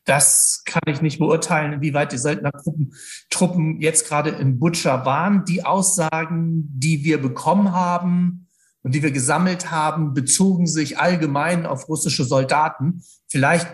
Das 0.05 0.63
kann 0.65 0.83
ich 0.87 1.03
nicht 1.03 1.19
beurteilen, 1.19 1.73
inwieweit 1.73 2.13
die 2.13 2.19
Söldnertruppen 2.19 2.95
Truppen 3.29 3.81
jetzt 3.81 4.07
gerade 4.07 4.31
in 4.31 4.59
Butcher 4.59 5.05
waren. 5.05 5.45
Die 5.45 5.65
Aussagen, 5.65 6.69
die 6.73 7.05
wir 7.05 7.21
bekommen 7.21 7.73
haben 7.73 8.47
und 8.83 8.95
die 8.95 9.03
wir 9.03 9.11
gesammelt 9.11 9.73
haben, 9.73 10.15
bezogen 10.15 10.69
sich 10.69 10.99
allgemein 10.99 11.67
auf 11.67 11.89
russische 11.89 12.25
Soldaten. 12.25 13.03
Vielleicht 13.27 13.67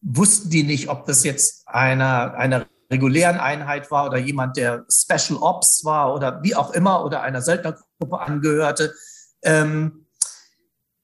wussten 0.00 0.48
die 0.50 0.62
nicht, 0.62 0.88
ob 0.88 1.06
das 1.06 1.24
jetzt 1.24 1.66
einer, 1.66 2.34
einer 2.34 2.66
regulären 2.90 3.38
Einheit 3.38 3.90
war 3.90 4.06
oder 4.06 4.18
jemand, 4.18 4.56
der 4.56 4.84
Special 4.90 5.38
Ops 5.40 5.84
war 5.84 6.14
oder 6.14 6.42
wie 6.42 6.54
auch 6.54 6.72
immer 6.72 7.04
oder 7.04 7.22
einer 7.22 7.42
Söldnergruppe 7.42 8.20
angehörte. 8.20 8.94
Ähm, 9.42 10.06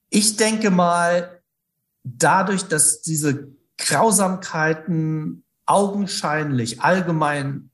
ich 0.09 0.37
denke 0.37 0.71
mal, 0.71 1.41
dadurch, 2.03 2.63
dass 2.67 3.01
diese 3.01 3.49
Grausamkeiten 3.77 5.43
augenscheinlich 5.65 6.81
allgemein 6.81 7.71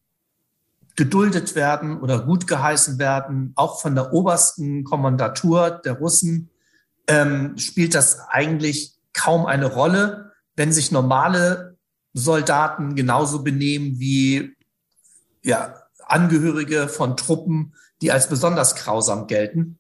geduldet 0.96 1.56
werden 1.56 2.00
oder 2.02 2.20
gut 2.20 2.48
geheißen 2.48 3.00
werden, 3.00 3.54
auch 3.56 3.80
von 3.82 3.96
der 3.96 4.14
obersten 4.14 4.84
Kommandatur 4.84 5.70
der 5.70 5.94
Russen, 5.94 6.50
ähm, 7.08 7.58
spielt 7.58 7.96
das 7.96 8.20
eigentlich 8.30 8.96
kaum 9.14 9.46
eine 9.46 9.68
Rolle, 9.68 10.34
wenn 10.56 10.74
sich 10.74 10.92
normale 10.92 11.77
Soldaten 12.18 12.96
genauso 12.96 13.44
benehmen 13.44 14.00
wie 14.00 14.56
ja, 15.44 15.76
Angehörige 16.06 16.88
von 16.88 17.18
Truppen, 17.18 17.74
die 18.02 18.12
als 18.12 18.28
besonders 18.28 18.76
grausam 18.76 19.28
gelten. 19.28 19.80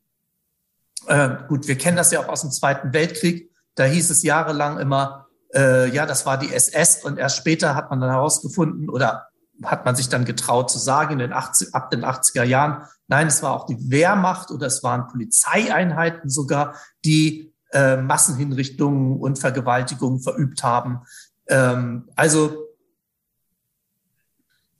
Äh, 1.07 1.29
gut, 1.47 1.67
wir 1.67 1.77
kennen 1.77 1.97
das 1.97 2.11
ja 2.11 2.19
auch 2.19 2.27
aus 2.27 2.41
dem 2.41 2.51
Zweiten 2.51 2.93
Weltkrieg. 2.93 3.51
Da 3.75 3.85
hieß 3.85 4.09
es 4.09 4.23
jahrelang 4.23 4.77
immer, 4.77 5.27
äh, 5.53 5.89
ja, 5.89 6.05
das 6.05 6.25
war 6.25 6.37
die 6.37 6.53
SS 6.53 7.03
und 7.03 7.17
erst 7.17 7.37
später 7.37 7.75
hat 7.75 7.89
man 7.89 8.01
dann 8.01 8.09
herausgefunden 8.11 8.89
oder 8.89 9.27
hat 9.63 9.85
man 9.85 9.95
sich 9.95 10.09
dann 10.09 10.25
getraut 10.25 10.69
zu 10.69 10.77
sagen, 10.77 11.13
in 11.13 11.19
den 11.19 11.33
80, 11.33 11.73
ab 11.73 11.89
den 11.89 12.05
80er 12.05 12.43
Jahren, 12.43 12.83
nein, 13.07 13.27
es 13.27 13.41
war 13.41 13.53
auch 13.53 13.65
die 13.65 13.89
Wehrmacht 13.89 14.51
oder 14.51 14.67
es 14.67 14.83
waren 14.83 15.07
Polizeieinheiten 15.07 16.29
sogar, 16.29 16.75
die 17.05 17.53
äh, 17.71 17.97
Massenhinrichtungen 17.97 19.19
und 19.19 19.39
Vergewaltigungen 19.39 20.21
verübt 20.21 20.63
haben. 20.63 21.01
Ähm, 21.49 22.09
also 22.15 22.67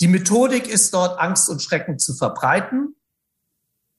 die 0.02 0.08
Methodik 0.08 0.68
ist 0.68 0.94
dort, 0.94 1.20
Angst 1.20 1.50
und 1.50 1.62
Schrecken 1.62 1.98
zu 1.98 2.14
verbreiten. 2.14 2.96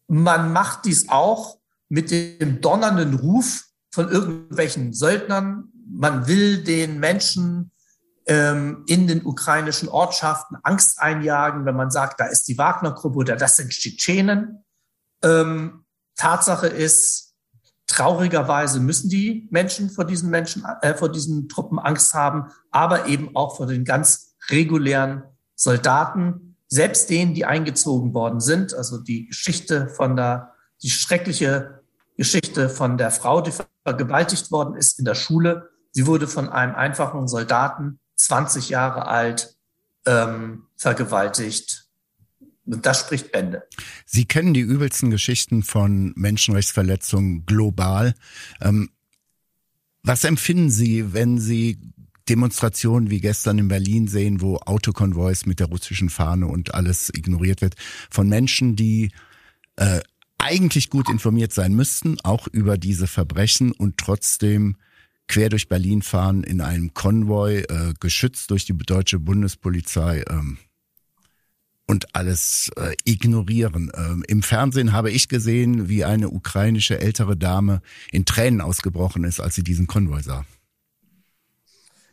Man 0.07 0.53
macht 0.53 0.85
dies 0.85 1.09
auch 1.09 1.59
mit 1.89 2.11
dem 2.11 2.61
donnernden 2.61 3.15
Ruf 3.15 3.65
von 3.91 4.09
irgendwelchen 4.09 4.93
Söldnern. 4.93 5.73
Man 5.91 6.27
will 6.29 6.63
den 6.63 7.01
Menschen 7.01 7.73
ähm, 8.27 8.85
in 8.87 9.07
den 9.07 9.25
ukrainischen 9.25 9.89
Ortschaften 9.89 10.57
Angst 10.63 11.01
einjagen, 11.01 11.65
wenn 11.65 11.75
man 11.75 11.91
sagt, 11.91 12.21
da 12.21 12.27
ist 12.27 12.47
die 12.47 12.59
Wagner-Gruppe 12.59 13.17
oder 13.17 13.37
das 13.37 13.57
sind 13.57 13.71
Tschetschenen. 13.71 14.65
Ähm, 15.23 15.85
Tatsache 16.15 16.67
ist, 16.67 17.28
traurigerweise 17.89 18.79
müssen 18.79 19.11
die 19.11 19.49
Menschen 19.51 19.91
vor 19.91 20.05
diesen 20.05 20.31
Menschen, 20.31 20.65
äh, 20.83 20.95
vor 20.95 21.11
diesen 21.11 21.49
Truppen 21.49 21.79
Angst 21.81 22.15
haben, 22.15 22.53
aber 22.71 23.07
eben 23.07 23.35
auch 23.35 23.57
vor 23.57 23.67
den 23.67 23.85
ganz 23.85 24.37
regulären 24.51 25.25
Soldaten, 25.57 26.57
selbst 26.69 27.11
denen, 27.11 27.35
die 27.35 27.45
eingezogen 27.45 28.15
worden 28.15 28.41
sind. 28.41 28.75
Also 28.75 28.99
die 28.99 29.27
Geschichte 29.27 29.89
von 29.89 30.15
der, 30.15 30.53
die 30.83 30.91
schreckliche 30.91 31.81
Geschichte 32.17 32.69
von 32.69 32.99
der 32.99 33.11
Frau, 33.11 33.41
die 33.41 33.53
vergewaltigt 33.85 34.53
worden 34.53 34.77
ist 34.77 34.99
in 34.99 35.05
der 35.05 35.15
Schule. 35.15 35.71
Sie 35.93 36.07
wurde 36.07 36.29
von 36.29 36.49
einem 36.49 36.75
einfachen 36.75 37.27
Soldaten, 37.27 38.01
20 38.17 38.69
Jahre 38.69 39.07
alt, 39.07 39.57
ähm, 40.05 40.67
vergewaltigt. 40.77 41.88
Und 42.69 42.85
das 42.85 43.01
spricht 43.01 43.33
Bände. 43.33 43.63
Sie 44.05 44.27
kennen 44.27 44.53
die 44.53 44.61
übelsten 44.61 45.11
Geschichten 45.11 45.63
von 45.63 46.13
Menschenrechtsverletzungen 46.17 47.47
global. 47.47 48.15
Ähm, 48.61 48.91
was 50.03 50.25
empfinden 50.25 50.71
Sie, 50.71 51.13
wenn 51.15 51.39
Sie 51.39 51.79
Demonstrationen 52.29 53.11
wie 53.11 53.21
gestern 53.21 53.59
in 53.59 53.69
Berlin 53.69 54.07
sehen, 54.07 54.43
wo 54.43 54.57
Autokonvois 54.57 55.47
mit 55.47 55.61
der 55.61 55.69
russischen 55.69 56.11
Fahne 56.11 56.47
und 56.47 56.75
alles 56.75 57.11
ignoriert 57.15 57.63
wird, 57.63 57.75
von 58.11 58.29
Menschen, 58.29 58.77
die 58.77 59.13
äh, 59.77 60.01
eigentlich 60.37 60.91
gut 60.91 61.09
informiert 61.09 61.53
sein 61.55 61.75
müssten, 61.75 62.19
auch 62.23 62.47
über 62.49 62.77
diese 62.77 63.07
Verbrechen 63.07 63.73
und 63.73 63.97
trotzdem 63.97 64.77
quer 65.27 65.49
durch 65.49 65.69
Berlin 65.69 66.03
fahren 66.03 66.45
in 66.45 66.61
einem 66.61 66.93
Konvoi, 66.95 67.61
äh, 67.61 67.95
geschützt 67.99 68.51
durch 68.51 68.67
die 68.67 68.77
deutsche 68.77 69.19
Bundespolizei 69.19 70.23
ähm, 70.29 70.59
und 71.89 72.15
alles 72.15 72.71
äh, 72.77 72.95
ignorieren. 73.05 73.91
Ähm, 73.97 74.23
Im 74.29 74.43
Fernsehen 74.43 74.93
habe 74.93 75.11
ich 75.11 75.29
gesehen, 75.29 75.89
wie 75.89 76.05
eine 76.05 76.29
ukrainische 76.29 77.01
ältere 77.01 77.37
Dame 77.37 77.81
in 78.13 78.27
Tränen 78.27 78.61
ausgebrochen 78.61 79.25
ist, 79.25 79.41
als 79.41 79.55
sie 79.55 79.65
diesen 79.65 79.87
Konvoi 79.87 80.23
sah. 80.23 80.45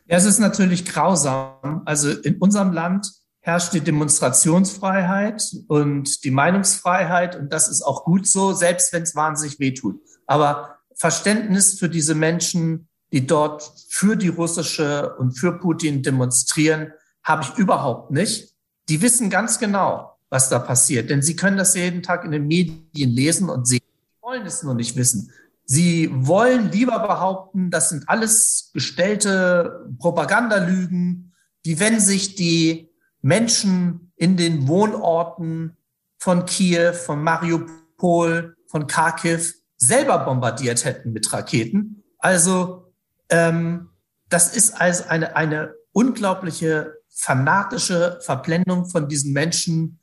Ja, 0.06 0.16
es 0.16 0.24
ist 0.24 0.38
natürlich 0.38 0.84
grausam. 0.84 1.82
Also 1.84 2.10
in 2.10 2.36
unserem 2.36 2.72
Land 2.72 3.12
herrscht 3.40 3.74
die 3.74 3.80
Demonstrationsfreiheit 3.80 5.42
und 5.68 6.24
die 6.24 6.30
Meinungsfreiheit 6.30 7.36
und 7.36 7.52
das 7.52 7.68
ist 7.68 7.82
auch 7.82 8.04
gut 8.04 8.26
so, 8.26 8.52
selbst 8.52 8.92
wenn 8.92 9.02
es 9.02 9.14
wahnsinnig 9.14 9.60
wehtut. 9.60 10.00
Aber 10.26 10.78
Verständnis 10.94 11.78
für 11.78 11.88
diese 11.88 12.14
Menschen, 12.14 12.88
die 13.12 13.26
dort 13.26 13.70
für 13.88 14.16
die 14.16 14.28
russische 14.28 15.14
und 15.16 15.38
für 15.38 15.58
Putin 15.58 16.02
demonstrieren, 16.02 16.92
habe 17.22 17.44
ich 17.44 17.58
überhaupt 17.58 18.10
nicht. 18.10 18.55
Die 18.88 19.02
wissen 19.02 19.30
ganz 19.30 19.58
genau, 19.58 20.16
was 20.28 20.48
da 20.48 20.58
passiert, 20.58 21.10
denn 21.10 21.22
sie 21.22 21.36
können 21.36 21.56
das 21.56 21.74
jeden 21.74 22.02
Tag 22.02 22.24
in 22.24 22.30
den 22.30 22.46
Medien 22.46 23.10
lesen 23.10 23.48
und 23.48 23.66
sehen. 23.66 23.80
Sie 23.80 24.22
wollen 24.22 24.46
es 24.46 24.62
nur 24.62 24.74
nicht 24.74 24.96
wissen. 24.96 25.30
Sie 25.64 26.10
wollen 26.12 26.70
lieber 26.70 27.00
behaupten, 27.00 27.70
das 27.70 27.88
sind 27.90 28.08
alles 28.08 28.70
gestellte 28.72 29.84
Propagandalügen, 29.98 31.32
die, 31.64 31.80
wenn 31.80 31.98
sich 31.98 32.36
die 32.36 32.90
Menschen 33.20 34.12
in 34.14 34.36
den 34.36 34.68
Wohnorten 34.68 35.76
von 36.18 36.46
Kiew, 36.46 36.92
von 36.92 37.22
Mariupol, 37.22 38.56
von 38.68 38.86
Kharkiv 38.86 39.54
selber 39.76 40.18
bombardiert 40.20 40.84
hätten 40.84 41.12
mit 41.12 41.32
Raketen. 41.32 42.04
Also 42.18 42.92
ähm, 43.28 43.90
das 44.28 44.56
ist 44.56 44.80
also 44.80 45.04
eine, 45.08 45.36
eine 45.36 45.74
unglaubliche 45.92 46.95
fanatische 47.16 48.18
Verblendung 48.20 48.86
von 48.86 49.08
diesen 49.08 49.32
Menschen, 49.32 49.98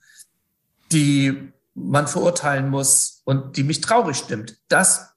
die 0.92 1.54
man 1.76 2.08
verurteilen 2.08 2.70
muss 2.70 3.22
und 3.24 3.56
die 3.56 3.64
mich 3.64 3.82
traurig 3.82 4.18
stimmt. 4.18 4.58
Das 4.68 5.14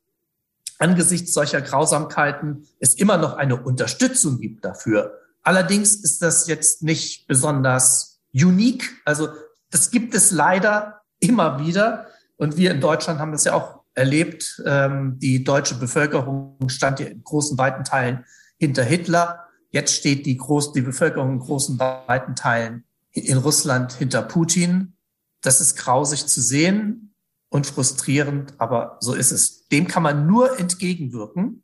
angesichts 0.79 1.33
solcher 1.33 1.62
Grausamkeiten 1.62 2.67
es 2.79 2.95
immer 2.95 3.17
noch 3.17 3.35
eine 3.35 3.61
Unterstützung 3.62 4.38
gibt 4.41 4.65
dafür. 4.65 5.19
Allerdings 5.43 5.97
ist 5.97 6.21
das 6.23 6.47
jetzt 6.49 6.83
nicht 6.83 7.26
besonders 7.26 8.21
unique. 8.35 8.85
Also 9.05 9.29
das 9.71 9.91
gibt 9.91 10.15
es 10.15 10.31
leider 10.31 11.00
immer 11.19 11.65
wieder. 11.65 12.09
Und 12.37 12.59
wir 12.59 12.73
in 12.73 12.81
Deutschland 12.83 13.21
haben 13.21 13.33
das 13.33 13.45
ja 13.45 13.55
auch 13.55 13.81
erlebt. 13.95 14.62
Ähm, 14.67 15.19
die 15.19 15.45
deutsche 15.45 15.76
Bevölkerung 15.76 16.69
stand 16.69 17.00
ja 17.00 17.07
in 17.07 17.25
großen, 17.25 17.57
weiten 17.57 17.85
Teilen 17.85 18.26
hinter 18.59 18.85
Hitler. 18.85 19.46
Jetzt 19.70 19.94
steht 19.94 20.26
die, 20.26 20.37
Groß 20.37 20.73
die 20.73 20.82
Bevölkerung 20.82 21.32
in 21.32 21.38
großen, 21.38 21.78
weiten 21.78 22.35
Teilen 22.37 22.85
in 23.12 23.38
Russland 23.38 23.92
hinter 23.92 24.23
Putin. 24.23 24.96
Das 25.40 25.61
ist 25.61 25.76
grausig 25.76 26.26
zu 26.26 26.40
sehen 26.40 27.14
und 27.48 27.66
frustrierend, 27.66 28.55
aber 28.59 28.98
so 29.00 29.14
ist 29.14 29.31
es. 29.31 29.68
Dem 29.68 29.87
kann 29.87 30.02
man 30.02 30.26
nur 30.26 30.59
entgegenwirken, 30.59 31.62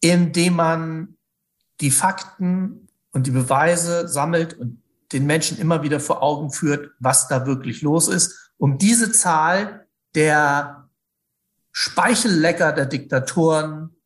indem 0.00 0.54
man 0.56 1.16
die 1.80 1.90
Fakten 1.90 2.88
und 3.12 3.26
die 3.26 3.32
Beweise 3.32 4.08
sammelt 4.08 4.54
und 4.54 4.82
den 5.12 5.26
Menschen 5.26 5.58
immer 5.58 5.82
wieder 5.82 5.98
vor 5.98 6.22
Augen 6.22 6.50
führt, 6.50 6.92
was 7.00 7.26
da 7.28 7.46
wirklich 7.46 7.82
los 7.82 8.08
ist, 8.08 8.52
um 8.58 8.78
diese 8.78 9.10
Zahl 9.10 9.86
der 10.14 10.88
Speichellecker 11.72 12.72
der 12.72 12.86
Diktatoren 12.86 13.96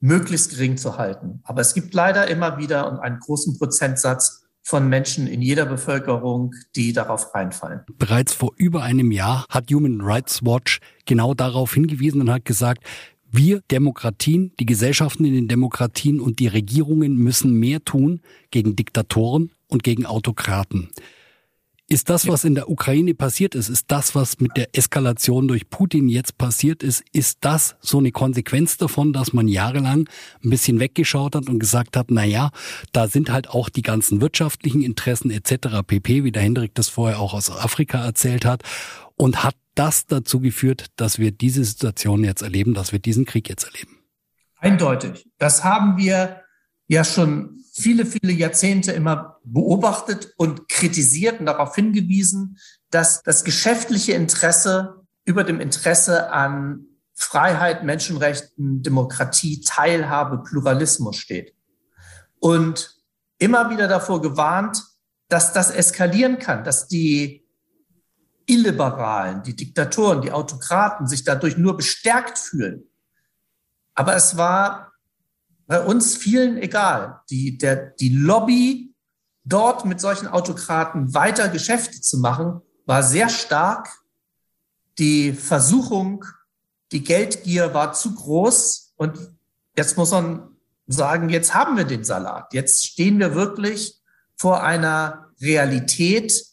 möglichst 0.00 0.50
gering 0.50 0.76
zu 0.76 0.96
halten. 0.96 1.40
Aber 1.44 1.60
es 1.60 1.74
gibt 1.74 1.94
leider 1.94 2.28
immer 2.28 2.58
wieder 2.58 3.00
einen 3.02 3.18
großen 3.18 3.58
Prozentsatz 3.58 4.44
von 4.62 4.88
Menschen 4.88 5.26
in 5.26 5.40
jeder 5.40 5.64
Bevölkerung, 5.64 6.54
die 6.76 6.92
darauf 6.92 7.34
reinfallen. 7.34 7.80
Bereits 7.96 8.34
vor 8.34 8.52
über 8.56 8.82
einem 8.82 9.10
Jahr 9.10 9.46
hat 9.48 9.70
Human 9.72 10.02
Rights 10.02 10.44
Watch 10.44 10.80
genau 11.06 11.32
darauf 11.32 11.72
hingewiesen 11.72 12.20
und 12.20 12.30
hat 12.30 12.44
gesagt, 12.44 12.84
wir 13.30 13.60
Demokratien, 13.70 14.52
die 14.58 14.66
Gesellschaften 14.66 15.24
in 15.24 15.34
den 15.34 15.48
Demokratien 15.48 16.20
und 16.20 16.38
die 16.38 16.48
Regierungen 16.48 17.16
müssen 17.16 17.52
mehr 17.54 17.84
tun 17.84 18.20
gegen 18.50 18.76
Diktatoren 18.76 19.50
und 19.68 19.82
gegen 19.82 20.06
Autokraten. 20.06 20.90
Ist 21.90 22.10
das, 22.10 22.28
was 22.28 22.44
in 22.44 22.54
der 22.54 22.68
Ukraine 22.68 23.14
passiert 23.14 23.54
ist, 23.54 23.70
ist 23.70 23.90
das, 23.90 24.14
was 24.14 24.40
mit 24.40 24.58
der 24.58 24.76
Eskalation 24.76 25.48
durch 25.48 25.70
Putin 25.70 26.10
jetzt 26.10 26.36
passiert 26.36 26.82
ist, 26.82 27.02
ist 27.12 27.38
das 27.40 27.76
so 27.80 27.96
eine 27.96 28.12
Konsequenz 28.12 28.76
davon, 28.76 29.14
dass 29.14 29.32
man 29.32 29.48
jahrelang 29.48 30.06
ein 30.44 30.50
bisschen 30.50 30.80
weggeschaut 30.80 31.34
hat 31.34 31.48
und 31.48 31.58
gesagt 31.58 31.96
hat, 31.96 32.10
na 32.10 32.24
ja, 32.24 32.50
da 32.92 33.08
sind 33.08 33.30
halt 33.30 33.48
auch 33.48 33.70
die 33.70 33.80
ganzen 33.80 34.20
wirtschaftlichen 34.20 34.82
Interessen 34.82 35.30
etc. 35.30 35.78
pp, 35.86 36.24
wie 36.24 36.32
der 36.32 36.42
Hendrik 36.42 36.74
das 36.74 36.90
vorher 36.90 37.20
auch 37.20 37.32
aus 37.32 37.50
Afrika 37.50 38.04
erzählt 38.04 38.44
hat 38.44 38.64
und 39.16 39.42
hat 39.42 39.56
das 39.74 40.04
dazu 40.04 40.40
geführt, 40.40 40.88
dass 40.96 41.18
wir 41.18 41.30
diese 41.30 41.64
Situation 41.64 42.22
jetzt 42.22 42.42
erleben, 42.42 42.74
dass 42.74 42.92
wir 42.92 42.98
diesen 42.98 43.24
Krieg 43.24 43.48
jetzt 43.48 43.64
erleben? 43.64 43.96
Eindeutig. 44.58 45.26
Das 45.38 45.64
haben 45.64 45.96
wir 45.96 46.42
ja 46.88 47.04
schon 47.04 47.64
viele, 47.72 48.04
viele 48.04 48.32
Jahrzehnte 48.32 48.92
immer 48.92 49.38
beobachtet 49.44 50.32
und 50.36 50.68
kritisiert 50.68 51.38
und 51.38 51.46
darauf 51.46 51.74
hingewiesen, 51.74 52.58
dass 52.90 53.22
das 53.22 53.44
geschäftliche 53.44 54.12
Interesse 54.12 55.06
über 55.24 55.44
dem 55.44 55.60
Interesse 55.60 56.32
an 56.32 56.86
Freiheit, 57.14 57.84
Menschenrechten, 57.84 58.82
Demokratie, 58.82 59.60
Teilhabe, 59.60 60.42
Pluralismus 60.42 61.16
steht. 61.16 61.54
Und 62.40 62.96
immer 63.38 63.70
wieder 63.70 63.88
davor 63.88 64.22
gewarnt, 64.22 64.82
dass 65.28 65.52
das 65.52 65.70
eskalieren 65.70 66.38
kann, 66.38 66.64
dass 66.64 66.88
die 66.88 67.46
Illiberalen, 68.46 69.42
die 69.42 69.54
Diktatoren, 69.54 70.22
die 70.22 70.32
Autokraten 70.32 71.06
sich 71.06 71.22
dadurch 71.22 71.58
nur 71.58 71.76
bestärkt 71.76 72.38
fühlen. 72.38 72.84
Aber 73.94 74.16
es 74.16 74.36
war 74.36 74.87
bei 75.68 75.84
uns 75.84 76.16
vielen 76.16 76.56
egal. 76.56 77.20
Die, 77.28 77.58
der, 77.58 77.76
die 77.76 78.08
Lobby, 78.08 78.94
dort 79.44 79.84
mit 79.84 80.00
solchen 80.00 80.26
Autokraten 80.26 81.14
weiter 81.14 81.50
Geschäfte 81.50 82.00
zu 82.00 82.18
machen, 82.18 82.62
war 82.86 83.02
sehr 83.02 83.28
stark. 83.28 83.88
Die 84.98 85.34
Versuchung, 85.34 86.24
die 86.90 87.04
Geldgier 87.04 87.74
war 87.74 87.92
zu 87.92 88.14
groß. 88.14 88.94
Und 88.96 89.18
jetzt 89.76 89.98
muss 89.98 90.10
man 90.10 90.56
sagen, 90.86 91.28
jetzt 91.28 91.52
haben 91.52 91.76
wir 91.76 91.84
den 91.84 92.02
Salat. 92.02 92.54
Jetzt 92.54 92.86
stehen 92.86 93.18
wir 93.18 93.34
wirklich 93.34 94.00
vor 94.36 94.62
einer 94.62 95.28
Realität, 95.38 96.46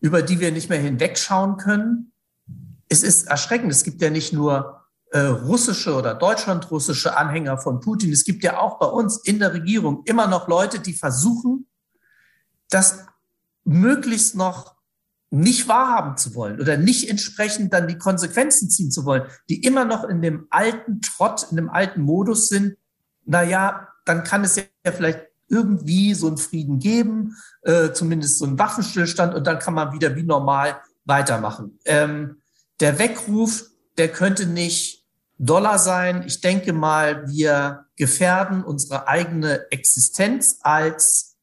über 0.00 0.22
die 0.22 0.40
wir 0.40 0.50
nicht 0.50 0.70
mehr 0.70 0.80
hinwegschauen 0.80 1.58
können. 1.58 2.12
Es 2.88 3.02
ist 3.02 3.28
erschreckend. 3.28 3.70
Es 3.70 3.84
gibt 3.84 4.00
ja 4.00 4.08
nicht 4.08 4.32
nur 4.32 4.73
äh, 5.14 5.26
russische 5.26 5.94
oder 5.94 6.12
deutschlandrussische 6.14 7.16
Anhänger 7.16 7.56
von 7.56 7.78
Putin. 7.78 8.12
Es 8.12 8.24
gibt 8.24 8.42
ja 8.42 8.58
auch 8.58 8.80
bei 8.80 8.86
uns 8.86 9.18
in 9.18 9.38
der 9.38 9.54
Regierung 9.54 10.02
immer 10.06 10.26
noch 10.26 10.48
Leute, 10.48 10.80
die 10.80 10.92
versuchen, 10.92 11.68
das 12.68 13.06
möglichst 13.62 14.34
noch 14.34 14.74
nicht 15.30 15.68
wahrhaben 15.68 16.16
zu 16.16 16.34
wollen 16.34 16.60
oder 16.60 16.76
nicht 16.76 17.08
entsprechend 17.08 17.72
dann 17.72 17.86
die 17.86 17.96
Konsequenzen 17.96 18.68
ziehen 18.70 18.90
zu 18.90 19.04
wollen, 19.04 19.22
die 19.48 19.62
immer 19.62 19.84
noch 19.84 20.02
in 20.02 20.20
dem 20.20 20.48
alten 20.50 21.00
Trott, 21.00 21.46
in 21.48 21.58
dem 21.58 21.70
alten 21.70 22.02
Modus 22.02 22.48
sind. 22.48 22.76
Naja, 23.24 23.86
dann 24.04 24.24
kann 24.24 24.42
es 24.42 24.56
ja 24.56 24.64
vielleicht 24.84 25.20
irgendwie 25.46 26.14
so 26.14 26.26
einen 26.26 26.38
Frieden 26.38 26.80
geben, 26.80 27.36
äh, 27.62 27.92
zumindest 27.92 28.40
so 28.40 28.46
einen 28.46 28.58
Waffenstillstand 28.58 29.32
und 29.32 29.46
dann 29.46 29.60
kann 29.60 29.74
man 29.74 29.92
wieder 29.92 30.16
wie 30.16 30.24
normal 30.24 30.80
weitermachen. 31.04 31.78
Ähm, 31.84 32.40
der 32.80 32.98
Weckruf, 32.98 33.70
der 33.96 34.08
könnte 34.08 34.46
nicht 34.46 35.03
Dollar 35.38 35.78
sein. 35.78 36.24
Ich 36.26 36.40
denke 36.40 36.72
mal, 36.72 37.28
wir 37.28 37.86
gefährden 37.96 38.62
unsere 38.64 39.08
eigene 39.08 39.70
Existenz 39.70 40.58
als 40.62 41.36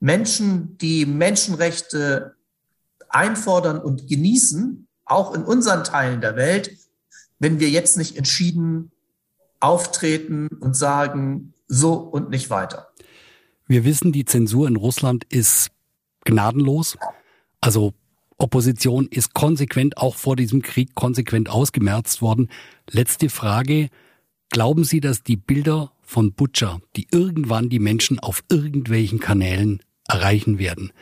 Menschen, 0.00 0.76
die 0.78 1.06
Menschenrechte 1.06 2.36
einfordern 3.08 3.78
und 3.78 4.08
genießen, 4.08 4.86
auch 5.04 5.34
in 5.34 5.44
unseren 5.44 5.84
Teilen 5.84 6.20
der 6.20 6.36
Welt, 6.36 6.70
wenn 7.38 7.60
wir 7.60 7.70
jetzt 7.70 7.96
nicht 7.96 8.16
entschieden 8.16 8.90
auftreten 9.60 10.48
und 10.60 10.76
sagen, 10.76 11.54
so 11.68 11.94
und 11.94 12.30
nicht 12.30 12.50
weiter. 12.50 12.88
Wir 13.66 13.84
wissen, 13.84 14.12
die 14.12 14.26
Zensur 14.26 14.68
in 14.68 14.76
Russland 14.76 15.24
ist 15.30 15.70
gnadenlos. 16.24 16.98
Also 17.60 17.94
Opposition 18.36 19.06
ist 19.06 19.34
konsequent 19.34 19.98
auch 19.98 20.16
vor 20.16 20.36
diesem 20.36 20.62
Krieg 20.62 20.94
konsequent 20.94 21.48
ausgemerzt 21.48 22.22
worden. 22.22 22.50
Letzte 22.90 23.28
Frage. 23.28 23.90
Glauben 24.50 24.84
Sie, 24.84 25.00
dass 25.00 25.22
die 25.22 25.36
Bilder 25.36 25.92
von 26.02 26.32
Butcher, 26.32 26.80
die 26.96 27.08
irgendwann 27.10 27.68
die 27.68 27.78
Menschen 27.78 28.18
auf 28.18 28.44
irgendwelchen 28.48 29.20
Kanälen 29.20 29.82
erreichen 30.06 30.58
werden, 30.58 30.92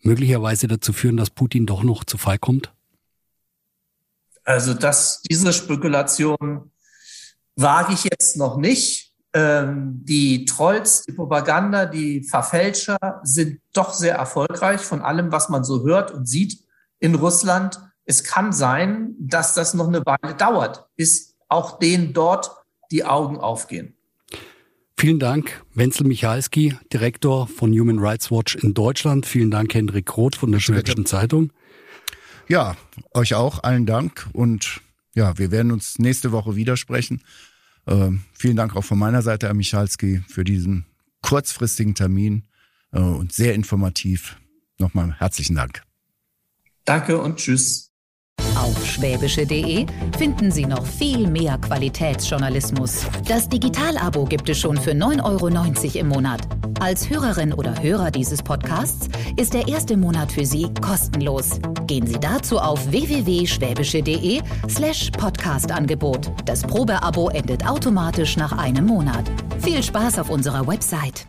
möglicherweise 0.00 0.68
dazu 0.68 0.92
führen, 0.92 1.16
dass 1.16 1.30
Putin 1.30 1.66
doch 1.66 1.82
noch 1.82 2.04
zu 2.04 2.16
Fall 2.16 2.38
kommt? 2.38 2.72
Also 4.44 4.74
dass 4.74 5.22
diese 5.22 5.52
Spekulation 5.52 6.70
wage 7.56 7.92
ich 7.92 8.04
jetzt 8.04 8.36
noch 8.36 8.56
nicht. 8.56 9.12
Ähm, 9.34 10.00
die 10.04 10.44
Trolls, 10.44 11.04
die 11.04 11.12
Propaganda, 11.12 11.86
die 11.86 12.22
Verfälscher 12.22 12.98
sind 13.22 13.60
doch 13.72 13.94
sehr 13.94 14.14
erfolgreich 14.14 14.80
von 14.80 15.00
allem, 15.00 15.32
was 15.32 15.48
man 15.48 15.64
so 15.64 15.84
hört 15.84 16.10
und 16.10 16.28
sieht 16.28 16.62
in 17.02 17.16
Russland. 17.16 17.80
Es 18.04 18.24
kann 18.24 18.52
sein, 18.52 19.14
dass 19.18 19.54
das 19.54 19.74
noch 19.74 19.88
eine 19.88 20.04
Weile 20.06 20.34
dauert, 20.34 20.86
bis 20.96 21.36
auch 21.48 21.78
denen 21.78 22.12
dort 22.12 22.50
die 22.90 23.04
Augen 23.04 23.38
aufgehen. 23.38 23.94
Vielen 24.96 25.18
Dank, 25.18 25.64
Wenzel 25.74 26.06
Michalski, 26.06 26.76
Direktor 26.92 27.48
von 27.48 27.72
Human 27.72 27.98
Rights 27.98 28.30
Watch 28.30 28.54
in 28.54 28.72
Deutschland. 28.72 29.26
Vielen 29.26 29.50
Dank, 29.50 29.74
Hendrik 29.74 30.16
Roth 30.16 30.36
von 30.36 30.52
der 30.52 30.60
Schwäbischen 30.60 31.06
Zeitung. 31.06 31.52
Ja, 32.48 32.76
euch 33.12 33.34
auch 33.34 33.62
allen 33.64 33.86
Dank 33.86 34.28
und 34.32 34.80
ja, 35.14 35.36
wir 35.38 35.50
werden 35.50 35.72
uns 35.72 35.98
nächste 35.98 36.30
Woche 36.32 36.54
widersprechen. 36.54 37.22
Äh, 37.86 38.10
vielen 38.32 38.56
Dank 38.56 38.76
auch 38.76 38.84
von 38.84 38.98
meiner 38.98 39.22
Seite, 39.22 39.46
Herr 39.46 39.54
Michalski, 39.54 40.22
für 40.28 40.44
diesen 40.44 40.86
kurzfristigen 41.20 41.94
Termin 41.94 42.46
äh, 42.92 43.00
und 43.00 43.32
sehr 43.32 43.54
informativ. 43.54 44.36
Nochmal 44.78 45.16
herzlichen 45.18 45.56
Dank. 45.56 45.82
Danke 46.84 47.20
und 47.20 47.36
tschüss. 47.36 47.92
Auf 48.56 48.84
schwäbische.de 48.86 49.86
finden 50.16 50.50
Sie 50.50 50.66
noch 50.66 50.84
viel 50.84 51.26
mehr 51.26 51.58
Qualitätsjournalismus. 51.58 53.06
Das 53.26 53.48
Digital-Abo 53.48 54.24
gibt 54.24 54.48
es 54.48 54.58
schon 54.58 54.76
für 54.76 54.92
9,90 54.92 55.22
Euro 55.24 55.98
im 55.98 56.08
Monat. 56.08 56.42
Als 56.80 57.08
Hörerin 57.08 57.52
oder 57.52 57.80
Hörer 57.82 58.10
dieses 58.10 58.42
Podcasts 58.42 59.08
ist 59.36 59.54
der 59.54 59.68
erste 59.68 59.96
Monat 59.96 60.30
für 60.30 60.44
Sie 60.44 60.72
kostenlos. 60.80 61.60
Gehen 61.86 62.06
Sie 62.06 62.20
dazu 62.20 62.58
auf 62.58 62.90
www.schwäbische.de 62.90 64.40
slash 64.68 65.10
Podcast-Angebot. 65.10 66.30
Das 66.44 66.62
Probeabo 66.62 67.30
endet 67.30 67.66
automatisch 67.66 68.36
nach 68.36 68.52
einem 68.52 68.86
Monat. 68.86 69.24
Viel 69.60 69.82
Spaß 69.82 70.18
auf 70.18 70.30
unserer 70.30 70.66
Website. 70.66 71.26